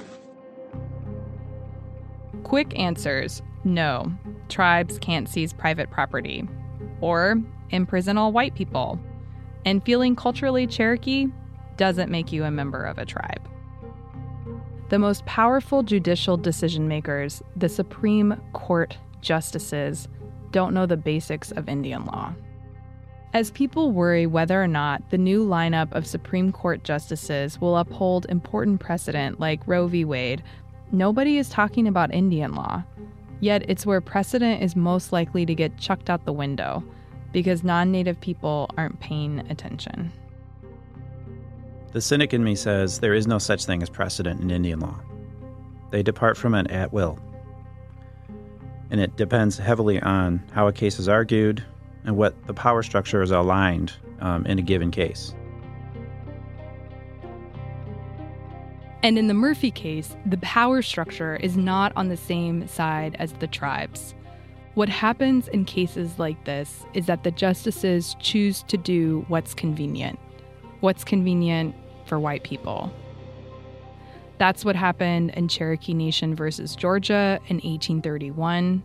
Quick 2.47 2.79
answers 2.79 3.43
no. 3.65 4.13
Tribes 4.49 5.01
can't 5.01 5.29
seize 5.29 5.53
private 5.53 5.91
property. 5.91 6.49
Or 7.01 7.43
imprison 7.71 8.17
all 8.17 8.31
white 8.31 8.55
people. 8.55 9.01
And 9.65 9.85
feeling 9.85 10.15
culturally 10.15 10.69
Cherokee 10.69 11.27
doesn't 11.77 12.09
make 12.09 12.31
you 12.31 12.45
a 12.45 12.51
member 12.53 12.85
of 12.85 12.99
a 12.99 13.05
tribe. 13.05 13.43
The 14.91 15.01
most 15.01 15.27
powerful 15.27 15.83
judicial 15.83 16.37
decision 16.37 16.87
makers, 16.87 17.43
the 17.57 17.69
Supreme 17.69 18.41
Court 18.53 18.97
justices, 19.23 20.07
don't 20.53 20.73
know 20.73 20.87
the 20.87 20.97
basics 20.97 21.51
of 21.51 21.69
Indian 21.69 22.05
law. 22.05 22.33
As 23.33 23.51
people 23.51 23.91
worry 23.91 24.25
whether 24.25 24.63
or 24.63 24.69
not 24.69 25.11
the 25.11 25.19
new 25.19 25.45
lineup 25.45 25.91
of 25.91 26.07
Supreme 26.07 26.53
Court 26.53 26.85
justices 26.85 27.61
will 27.61 27.77
uphold 27.77 28.25
important 28.29 28.79
precedent 28.79 29.41
like 29.41 29.67
Roe 29.67 29.89
v. 29.89 30.05
Wade, 30.05 30.45
nobody 30.93 31.39
is 31.39 31.49
talking 31.49 31.87
about 31.87 32.15
Indian 32.15 32.55
law. 32.55 32.83
Yet 33.41 33.69
it's 33.69 33.85
where 33.85 34.01
precedent 34.01 34.63
is 34.63 34.77
most 34.77 35.13
likely 35.13 35.45
to 35.45 35.55
get 35.55 35.77
chucked 35.79 36.09
out 36.09 36.25
the 36.25 36.33
window 36.33 36.83
because 37.33 37.63
non 37.63 37.91
native 37.93 38.21
people 38.21 38.71
aren't 38.77 38.99
paying 39.01 39.41
attention. 39.51 40.13
The 41.93 42.01
cynic 42.01 42.35
in 42.35 42.45
me 42.45 42.55
says 42.55 43.01
there 43.01 43.15
is 43.15 43.27
no 43.27 43.39
such 43.39 43.65
thing 43.65 43.83
as 43.83 43.91
precedent 43.91 44.41
in 44.41 44.51
Indian 44.51 44.81
law. 44.81 44.99
They 45.91 46.03
depart 46.03 46.37
from 46.37 46.55
it 46.55 46.71
at 46.71 46.93
will. 46.93 47.19
And 48.91 49.01
it 49.01 49.17
depends 49.17 49.59
heavily 49.59 50.01
on 50.01 50.43
how 50.53 50.69
a 50.69 50.73
case 50.73 50.99
is 50.99 51.09
argued, 51.09 51.65
and 52.05 52.17
what 52.17 52.47
the 52.47 52.55
power 52.55 52.83
structure 52.83 53.21
is 53.21 53.31
aligned 53.31 53.93
um, 54.21 54.47
in 54.47 54.59
a 54.59 54.63
given 54.63 54.91
case. 54.91 55.35
And 59.07 59.21
in 59.21 59.29
the 59.29 59.35
Murphy 59.35 59.71
case, 59.71 60.17
the 60.27 60.39
power 60.39 60.83
structure 60.83 61.37
is 61.37 61.57
not 61.57 61.93
on 61.95 62.09
the 62.09 62.17
same 62.17 62.67
side 62.67 63.15
as 63.21 63.33
the 63.35 63.47
tribes. 63.47 64.17
What 64.75 64.89
happens 64.89 65.47
in 65.47 65.65
cases 65.65 66.19
like 66.19 66.45
this 66.45 66.85
is 66.93 67.07
that 67.07 67.23
the 67.23 67.31
justices 67.31 68.17
choose 68.19 68.65
to 68.65 68.77
do 68.77 69.25
what's 69.29 69.55
convenient. 69.55 70.19
What's 70.81 71.05
convenient 71.05 71.77
for 72.07 72.19
white 72.19 72.43
people. 72.43 72.93
That's 74.39 74.65
what 74.65 74.75
happened 74.75 75.31
in 75.37 75.47
Cherokee 75.47 75.95
Nation 75.95 76.35
versus 76.35 76.75
Georgia 76.75 77.39
in 77.47 77.59
1831. 77.59 78.83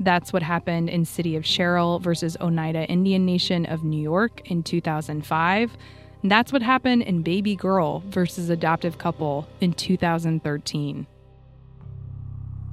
That's 0.00 0.32
what 0.32 0.42
happened 0.42 0.90
in 0.90 1.04
City 1.04 1.36
of 1.36 1.46
Sherrill 1.46 2.00
versus 2.00 2.36
Oneida 2.40 2.86
Indian 2.86 3.24
Nation 3.24 3.66
of 3.66 3.84
New 3.84 4.02
York 4.02 4.50
in 4.50 4.64
2005. 4.64 5.76
And 6.22 6.30
that's 6.30 6.52
what 6.52 6.62
happened 6.62 7.02
in 7.02 7.22
Baby 7.22 7.56
Girl 7.56 8.00
versus 8.06 8.50
Adoptive 8.50 8.98
Couple 8.98 9.48
in 9.60 9.72
2013. 9.72 11.06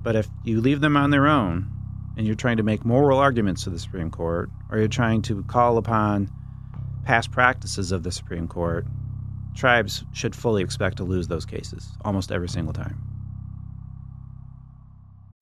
But 0.04 0.16
if 0.16 0.28
you 0.44 0.62
leave 0.62 0.82
them 0.82 0.98
on 0.98 1.12
their 1.12 1.28
own 1.28 1.70
and 2.18 2.26
you're 2.26 2.36
trying 2.36 2.58
to 2.58 2.64
make 2.64 2.84
moral 2.84 3.20
arguments 3.20 3.64
to 3.64 3.70
the 3.70 3.80
Supreme 3.80 4.10
Court, 4.10 4.50
or 4.70 4.80
you're 4.80 4.88
trying 4.88 5.22
to 5.24 5.44
call 5.44 5.78
upon 5.78 6.30
past 7.06 7.32
practices 7.32 7.92
of 7.92 8.04
the 8.04 8.12
Supreme 8.12 8.48
Court, 8.48 8.86
tribes 9.56 10.04
should 10.14 10.36
fully 10.36 10.62
expect 10.62 10.98
to 10.98 11.04
lose 11.04 11.28
those 11.28 11.46
cases 11.46 11.94
almost 12.04 12.32
every 12.32 12.50
single 12.50 12.74
time. 12.74 13.02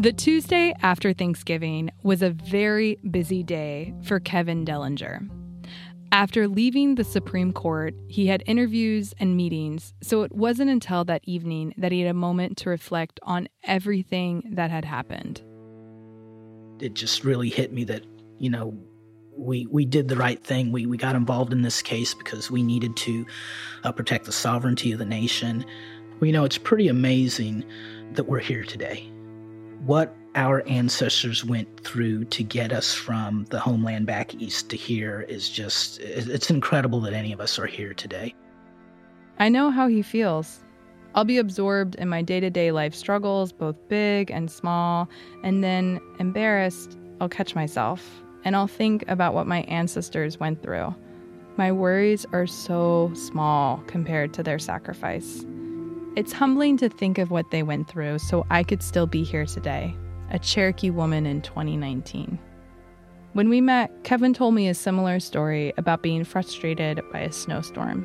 The 0.00 0.14
Tuesday 0.14 0.72
after 0.80 1.12
Thanksgiving 1.12 1.90
was 2.02 2.22
a 2.22 2.30
very 2.30 2.96
busy 3.10 3.42
day 3.42 3.92
for 4.02 4.18
Kevin 4.18 4.64
Dellinger. 4.64 5.28
After 6.10 6.48
leaving 6.48 6.94
the 6.94 7.04
Supreme 7.04 7.52
Court, 7.52 7.92
he 8.08 8.26
had 8.26 8.42
interviews 8.46 9.12
and 9.20 9.36
meetings, 9.36 9.92
so 10.02 10.22
it 10.22 10.32
wasn't 10.32 10.70
until 10.70 11.04
that 11.04 11.20
evening 11.24 11.74
that 11.76 11.92
he 11.92 12.00
had 12.00 12.10
a 12.10 12.14
moment 12.14 12.56
to 12.56 12.70
reflect 12.70 13.20
on 13.24 13.46
everything 13.64 14.42
that 14.54 14.70
had 14.70 14.86
happened. 14.86 15.42
It 16.80 16.94
just 16.94 17.22
really 17.22 17.50
hit 17.50 17.70
me 17.70 17.84
that, 17.84 18.06
you 18.38 18.48
know, 18.48 18.72
we, 19.36 19.66
we 19.66 19.84
did 19.84 20.08
the 20.08 20.16
right 20.16 20.42
thing. 20.42 20.72
We, 20.72 20.86
we 20.86 20.96
got 20.96 21.14
involved 21.14 21.52
in 21.52 21.60
this 21.60 21.82
case 21.82 22.14
because 22.14 22.50
we 22.50 22.62
needed 22.62 22.96
to 22.96 23.26
uh, 23.84 23.92
protect 23.92 24.24
the 24.24 24.32
sovereignty 24.32 24.92
of 24.92 24.98
the 24.98 25.04
nation. 25.04 25.62
Well, 26.18 26.26
you 26.26 26.32
know, 26.32 26.46
it's 26.46 26.56
pretty 26.56 26.88
amazing 26.88 27.66
that 28.14 28.24
we're 28.24 28.38
here 28.38 28.64
today 28.64 29.10
what 29.84 30.14
our 30.34 30.66
ancestors 30.68 31.44
went 31.44 31.84
through 31.84 32.24
to 32.26 32.44
get 32.44 32.72
us 32.72 32.94
from 32.94 33.44
the 33.50 33.58
homeland 33.58 34.06
back 34.06 34.34
east 34.34 34.70
to 34.70 34.76
here 34.76 35.22
is 35.28 35.48
just, 35.48 35.98
it's 36.00 36.50
incredible 36.50 37.00
that 37.00 37.12
any 37.12 37.32
of 37.32 37.40
us 37.40 37.58
are 37.58 37.66
here 37.66 37.94
today. 37.94 38.34
I 39.38 39.48
know 39.48 39.70
how 39.70 39.88
he 39.88 40.02
feels. 40.02 40.60
I'll 41.14 41.24
be 41.24 41.38
absorbed 41.38 41.96
in 41.96 42.08
my 42.08 42.22
day 42.22 42.38
to 42.38 42.50
day 42.50 42.70
life 42.70 42.94
struggles, 42.94 43.50
both 43.50 43.76
big 43.88 44.30
and 44.30 44.50
small, 44.50 45.08
and 45.42 45.64
then, 45.64 46.00
embarrassed, 46.20 46.96
I'll 47.20 47.28
catch 47.28 47.54
myself 47.54 48.22
and 48.44 48.54
I'll 48.54 48.68
think 48.68 49.04
about 49.08 49.34
what 49.34 49.46
my 49.46 49.62
ancestors 49.62 50.38
went 50.38 50.62
through. 50.62 50.94
My 51.56 51.72
worries 51.72 52.24
are 52.32 52.46
so 52.46 53.10
small 53.14 53.78
compared 53.86 54.32
to 54.34 54.42
their 54.42 54.58
sacrifice. 54.58 55.44
It's 56.16 56.32
humbling 56.32 56.76
to 56.78 56.88
think 56.88 57.18
of 57.18 57.30
what 57.30 57.52
they 57.52 57.62
went 57.62 57.86
through 57.86 58.18
so 58.18 58.44
I 58.50 58.64
could 58.64 58.82
still 58.82 59.06
be 59.06 59.22
here 59.22 59.46
today, 59.46 59.94
a 60.30 60.40
Cherokee 60.40 60.90
woman 60.90 61.24
in 61.24 61.40
2019. 61.40 62.36
When 63.32 63.48
we 63.48 63.60
met, 63.60 63.92
Kevin 64.02 64.34
told 64.34 64.54
me 64.54 64.66
a 64.66 64.74
similar 64.74 65.20
story 65.20 65.72
about 65.76 66.02
being 66.02 66.24
frustrated 66.24 67.00
by 67.12 67.20
a 67.20 67.30
snowstorm. 67.30 68.04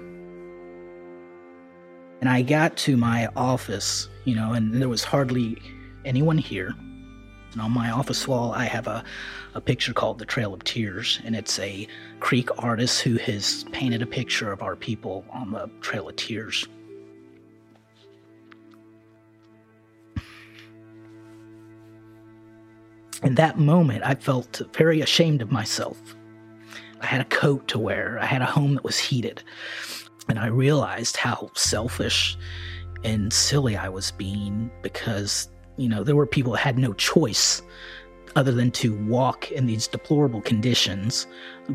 And 2.21 2.29
I 2.29 2.43
got 2.43 2.77
to 2.77 2.95
my 2.95 3.27
office, 3.35 4.07
you 4.23 4.35
know, 4.35 4.53
and 4.53 4.79
there 4.79 4.87
was 4.87 5.03
hardly 5.03 5.57
anyone 6.05 6.37
here. 6.37 6.75
And 7.53 7.61
on 7.61 7.71
my 7.71 7.89
office 7.89 8.27
wall, 8.27 8.51
I 8.51 8.65
have 8.65 8.85
a, 8.85 9.03
a 9.55 9.61
picture 9.61 9.93
called 9.93 10.19
The 10.19 10.25
Trail 10.25 10.53
of 10.53 10.63
Tears, 10.63 11.19
and 11.25 11.35
it's 11.35 11.57
a 11.57 11.87
Creek 12.19 12.49
artist 12.59 13.01
who 13.01 13.17
has 13.17 13.63
painted 13.71 14.03
a 14.03 14.07
picture 14.07 14.51
of 14.51 14.61
our 14.61 14.75
people 14.75 15.25
on 15.31 15.51
the 15.51 15.71
Trail 15.81 16.07
of 16.07 16.15
Tears. 16.17 16.67
In 23.25 23.35
that 23.35 23.57
moment, 23.57 24.03
I 24.05 24.15
felt 24.15 24.61
very 24.73 25.01
ashamed 25.01 25.41
of 25.41 25.51
myself. 25.51 25.97
I 27.01 27.07
had 27.07 27.21
a 27.21 27.25
coat 27.25 27.67
to 27.69 27.79
wear, 27.79 28.19
I 28.21 28.25
had 28.25 28.41
a 28.41 28.45
home 28.45 28.75
that 28.75 28.83
was 28.83 28.99
heated, 28.99 29.43
and 30.29 30.39
I 30.39 30.47
realized 30.47 31.17
how 31.17 31.49
selfish 31.55 32.37
and 33.03 33.33
silly 33.33 33.75
I 33.75 33.89
was 33.89 34.11
being 34.11 34.71
because, 34.83 35.49
you 35.77 35.89
know, 35.89 36.03
there 36.03 36.15
were 36.15 36.27
people 36.27 36.53
that 36.53 36.59
had 36.59 36.77
no 36.77 36.93
choice 36.93 37.61
other 38.35 38.51
than 38.51 38.69
to 38.69 38.93
walk 39.05 39.51
in 39.51 39.65
these 39.65 39.87
deplorable 39.87 40.41
conditions, 40.41 41.25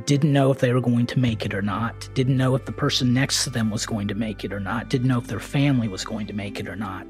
didn't 0.05 0.33
know 0.33 0.53
if 0.53 0.59
they 0.59 0.73
were 0.73 0.81
going 0.81 1.07
to 1.07 1.19
make 1.19 1.45
it 1.45 1.55
or 1.55 1.63
not, 1.63 2.09
didn't 2.15 2.37
know 2.37 2.55
if 2.55 2.65
the 2.67 2.73
person 2.73 3.13
next 3.13 3.45
to 3.45 3.51
them 3.51 3.71
was 3.71 3.87
going 3.87 4.07
to 4.07 4.15
make 4.15 4.45
it 4.45 4.53
or 4.53 4.61
not, 4.61 4.89
didn't 4.89 5.09
know 5.09 5.19
if 5.19 5.27
their 5.27 5.41
family 5.41 5.89
was 5.89 6.05
going 6.05 6.27
to 6.27 6.33
make 6.33 6.61
it 6.61 6.69
or 6.69 6.77
not. 6.77 7.07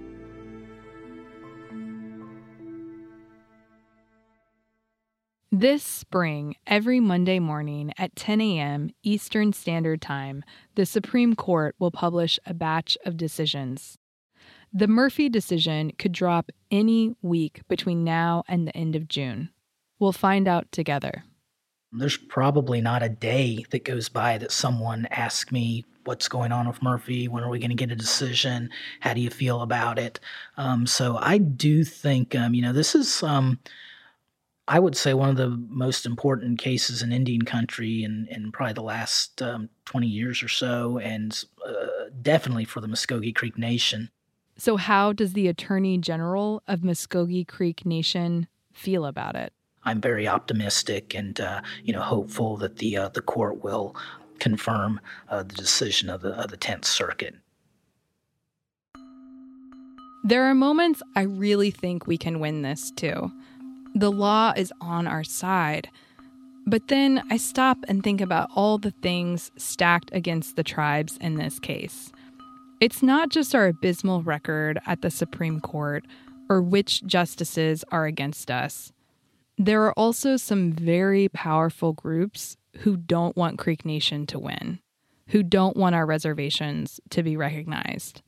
This 5.52 5.82
spring, 5.82 6.54
every 6.64 7.00
Monday 7.00 7.40
morning 7.40 7.92
at 7.98 8.14
10 8.14 8.40
a.m. 8.40 8.90
Eastern 9.02 9.52
Standard 9.52 10.00
Time, 10.00 10.44
the 10.76 10.86
Supreme 10.86 11.34
Court 11.34 11.74
will 11.80 11.90
publish 11.90 12.38
a 12.46 12.54
batch 12.54 12.96
of 13.04 13.16
decisions. 13.16 13.98
The 14.72 14.86
Murphy 14.86 15.28
decision 15.28 15.90
could 15.98 16.12
drop 16.12 16.52
any 16.70 17.16
week 17.20 17.62
between 17.66 18.04
now 18.04 18.44
and 18.46 18.64
the 18.64 18.76
end 18.76 18.94
of 18.94 19.08
June. 19.08 19.50
We'll 19.98 20.12
find 20.12 20.46
out 20.46 20.70
together. 20.70 21.24
There's 21.90 22.16
probably 22.16 22.80
not 22.80 23.02
a 23.02 23.08
day 23.08 23.64
that 23.70 23.84
goes 23.84 24.08
by 24.08 24.38
that 24.38 24.52
someone 24.52 25.08
asks 25.10 25.50
me 25.50 25.84
what's 26.04 26.28
going 26.28 26.52
on 26.52 26.68
with 26.68 26.80
Murphy. 26.80 27.26
When 27.26 27.42
are 27.42 27.50
we 27.50 27.58
going 27.58 27.70
to 27.70 27.74
get 27.74 27.90
a 27.90 27.96
decision? 27.96 28.70
How 29.00 29.14
do 29.14 29.20
you 29.20 29.30
feel 29.30 29.62
about 29.62 29.98
it? 29.98 30.20
Um, 30.56 30.86
so 30.86 31.18
I 31.20 31.38
do 31.38 31.82
think, 31.82 32.36
um, 32.36 32.54
you 32.54 32.62
know, 32.62 32.72
this 32.72 32.94
is, 32.94 33.24
um, 33.24 33.58
I 34.70 34.78
would 34.78 34.96
say, 34.96 35.14
one 35.14 35.28
of 35.28 35.37
the 35.37 35.48
most 35.68 36.06
important 36.06 36.61
cases 36.61 37.02
in 37.02 37.11
Indian 37.11 37.42
country 37.42 38.04
in, 38.04 38.28
in 38.30 38.52
probably 38.52 38.74
the 38.74 38.83
last 38.83 39.42
um, 39.42 39.68
20 39.87 40.06
years 40.06 40.44
or 40.44 40.48
so, 40.48 40.98
and 40.98 41.42
uh, 41.66 42.04
definitely 42.22 42.64
for 42.64 42.80
the 42.80 42.87
Muscogee 42.87 43.33
Creek 43.33 43.59
Nation. 43.59 44.11
So, 44.56 44.76
how 44.76 45.12
does 45.12 45.33
the 45.33 45.48
Attorney 45.48 45.98
General 45.98 46.62
of 46.68 46.85
Muscogee 46.85 47.44
Creek 47.44 47.85
Nation 47.85 48.46
feel 48.72 49.06
about 49.06 49.35
it? 49.35 49.52
I'm 49.83 50.00
very 50.00 50.28
optimistic 50.28 51.16
and 51.16 51.40
uh, 51.40 51.62
you 51.83 51.92
know 51.92 52.02
hopeful 52.02 52.56
that 52.59 52.76
the 52.76 52.96
uh, 52.96 53.09
the 53.09 53.22
court 53.22 53.64
will 53.64 53.96
confirm 54.38 55.00
uh, 55.30 55.42
the 55.42 55.56
decision 55.56 56.09
of 56.09 56.20
the 56.20 56.30
of 56.40 56.48
the 56.52 56.56
Tenth 56.56 56.85
Circuit. 56.85 57.35
There 60.22 60.44
are 60.44 60.54
moments 60.54 61.02
I 61.16 61.22
really 61.22 61.72
think 61.72 62.06
we 62.06 62.18
can 62.18 62.38
win 62.38 62.62
this 62.62 62.92
too. 62.94 63.33
The 63.94 64.12
law 64.12 64.53
is 64.57 64.72
on 64.81 65.07
our 65.07 65.24
side. 65.24 65.88
But 66.66 66.88
then 66.88 67.22
I 67.31 67.37
stop 67.37 67.79
and 67.88 68.03
think 68.03 68.20
about 68.20 68.50
all 68.55 68.79
the 68.79 68.92
things 69.03 69.50
stacked 69.57 70.11
against 70.12 70.57
the 70.57 70.62
tribes 70.62 71.18
in 71.20 71.37
this 71.37 71.59
case. 71.59 72.12
It's 72.81 73.03
not 73.03 73.31
just 73.31 73.55
our 73.55 73.66
abysmal 73.66 74.22
record 74.22 74.79
at 74.87 75.03
the 75.03 75.11
Supreme 75.11 75.61
Court 75.61 76.05
or 76.48 76.62
which 76.62 77.05
justices 77.05 77.85
are 77.90 78.07
against 78.07 78.50
us. 78.50 78.92
There 79.59 79.83
are 79.85 79.92
also 79.92 80.37
some 80.37 80.72
very 80.72 81.29
powerful 81.29 81.92
groups 81.92 82.57
who 82.79 82.96
don't 82.96 83.37
want 83.37 83.59
Creek 83.59 83.85
Nation 83.85 84.26
to 84.26 84.38
win, 84.38 84.81
who 85.29 85.42
don't 85.42 85.76
want 85.76 85.94
our 85.94 86.07
reservations 86.07 87.00
to 87.11 87.22
be 87.22 87.37
recognized. 87.37 88.22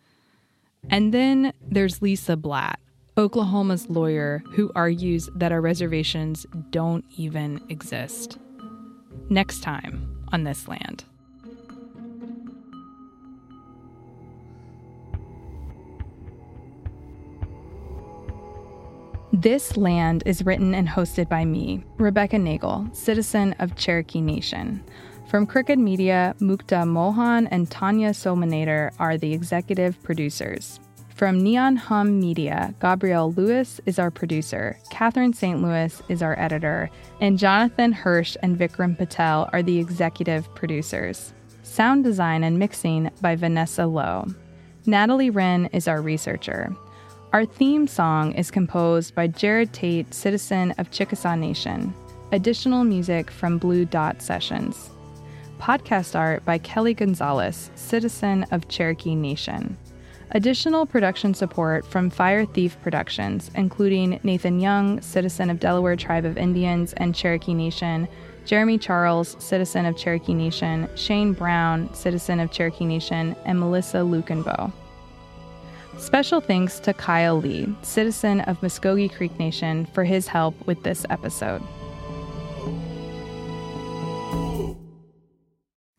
And 0.90 1.14
then 1.14 1.52
there's 1.60 2.02
Lisa 2.02 2.36
Blatt, 2.36 2.80
Oklahoma's 3.18 3.90
lawyer, 3.90 4.42
who 4.52 4.72
argues 4.74 5.28
that 5.34 5.52
our 5.52 5.60
reservations 5.60 6.46
don't 6.70 7.04
even 7.16 7.60
exist. 7.68 8.38
Next 9.28 9.60
time 9.60 10.24
on 10.32 10.44
this 10.44 10.66
land. 10.66 11.04
This 19.34 19.76
Land 19.76 20.22
is 20.24 20.44
written 20.44 20.74
and 20.74 20.88
hosted 20.88 21.28
by 21.28 21.44
me, 21.44 21.84
Rebecca 21.96 22.38
Nagle, 22.38 22.88
citizen 22.92 23.54
of 23.58 23.74
Cherokee 23.76 24.20
Nation. 24.20 24.84
From 25.26 25.46
Crooked 25.46 25.78
Media, 25.78 26.34
Mukta 26.38 26.86
Mohan 26.86 27.46
and 27.46 27.70
Tanya 27.70 28.10
Somanader 28.10 28.92
are 28.98 29.16
the 29.16 29.32
executive 29.32 30.02
producers. 30.02 30.78
From 31.22 31.40
Neon 31.40 31.76
Hum 31.76 32.18
Media, 32.18 32.74
Gabrielle 32.80 33.32
Lewis 33.34 33.80
is 33.86 34.00
our 34.00 34.10
producer, 34.10 34.76
Catherine 34.90 35.32
St. 35.32 35.62
Louis 35.62 36.02
is 36.08 36.20
our 36.20 36.36
editor, 36.36 36.90
and 37.20 37.38
Jonathan 37.38 37.92
Hirsch 37.92 38.36
and 38.42 38.58
Vikram 38.58 38.98
Patel 38.98 39.48
are 39.52 39.62
the 39.62 39.78
executive 39.78 40.52
producers. 40.56 41.32
Sound 41.62 42.02
design 42.02 42.42
and 42.42 42.58
mixing 42.58 43.08
by 43.20 43.36
Vanessa 43.36 43.86
Lowe. 43.86 44.26
Natalie 44.84 45.30
Wren 45.30 45.66
is 45.66 45.86
our 45.86 46.02
researcher. 46.02 46.74
Our 47.32 47.44
theme 47.44 47.86
song 47.86 48.32
is 48.32 48.50
composed 48.50 49.14
by 49.14 49.28
Jared 49.28 49.72
Tate, 49.72 50.12
citizen 50.12 50.72
of 50.78 50.90
Chickasaw 50.90 51.36
Nation. 51.36 51.94
Additional 52.32 52.82
music 52.82 53.30
from 53.30 53.58
Blue 53.58 53.84
Dot 53.84 54.20
Sessions. 54.20 54.90
Podcast 55.60 56.18
art 56.18 56.44
by 56.44 56.58
Kelly 56.58 56.94
Gonzalez, 56.94 57.70
citizen 57.76 58.44
of 58.50 58.66
Cherokee 58.66 59.14
Nation. 59.14 59.78
Additional 60.34 60.86
production 60.86 61.34
support 61.34 61.84
from 61.84 62.08
Fire 62.08 62.46
Thief 62.46 62.80
Productions, 62.80 63.50
including 63.54 64.18
Nathan 64.22 64.60
Young, 64.60 64.98
citizen 65.02 65.50
of 65.50 65.60
Delaware 65.60 65.94
Tribe 65.94 66.24
of 66.24 66.38
Indians 66.38 66.94
and 66.94 67.14
Cherokee 67.14 67.52
Nation, 67.52 68.08
Jeremy 68.46 68.78
Charles, 68.78 69.36
citizen 69.38 69.84
of 69.84 69.94
Cherokee 69.94 70.32
Nation, 70.32 70.88
Shane 70.94 71.34
Brown, 71.34 71.92
citizen 71.92 72.40
of 72.40 72.50
Cherokee 72.50 72.86
Nation, 72.86 73.36
and 73.44 73.60
Melissa 73.60 73.98
Lukenbow. 73.98 74.72
Special 75.98 76.40
thanks 76.40 76.80
to 76.80 76.94
Kyle 76.94 77.36
Lee, 77.36 77.76
citizen 77.82 78.40
of 78.40 78.62
Muscogee 78.62 79.10
Creek 79.10 79.38
Nation, 79.38 79.84
for 79.92 80.02
his 80.02 80.28
help 80.28 80.54
with 80.66 80.82
this 80.82 81.04
episode. 81.10 81.62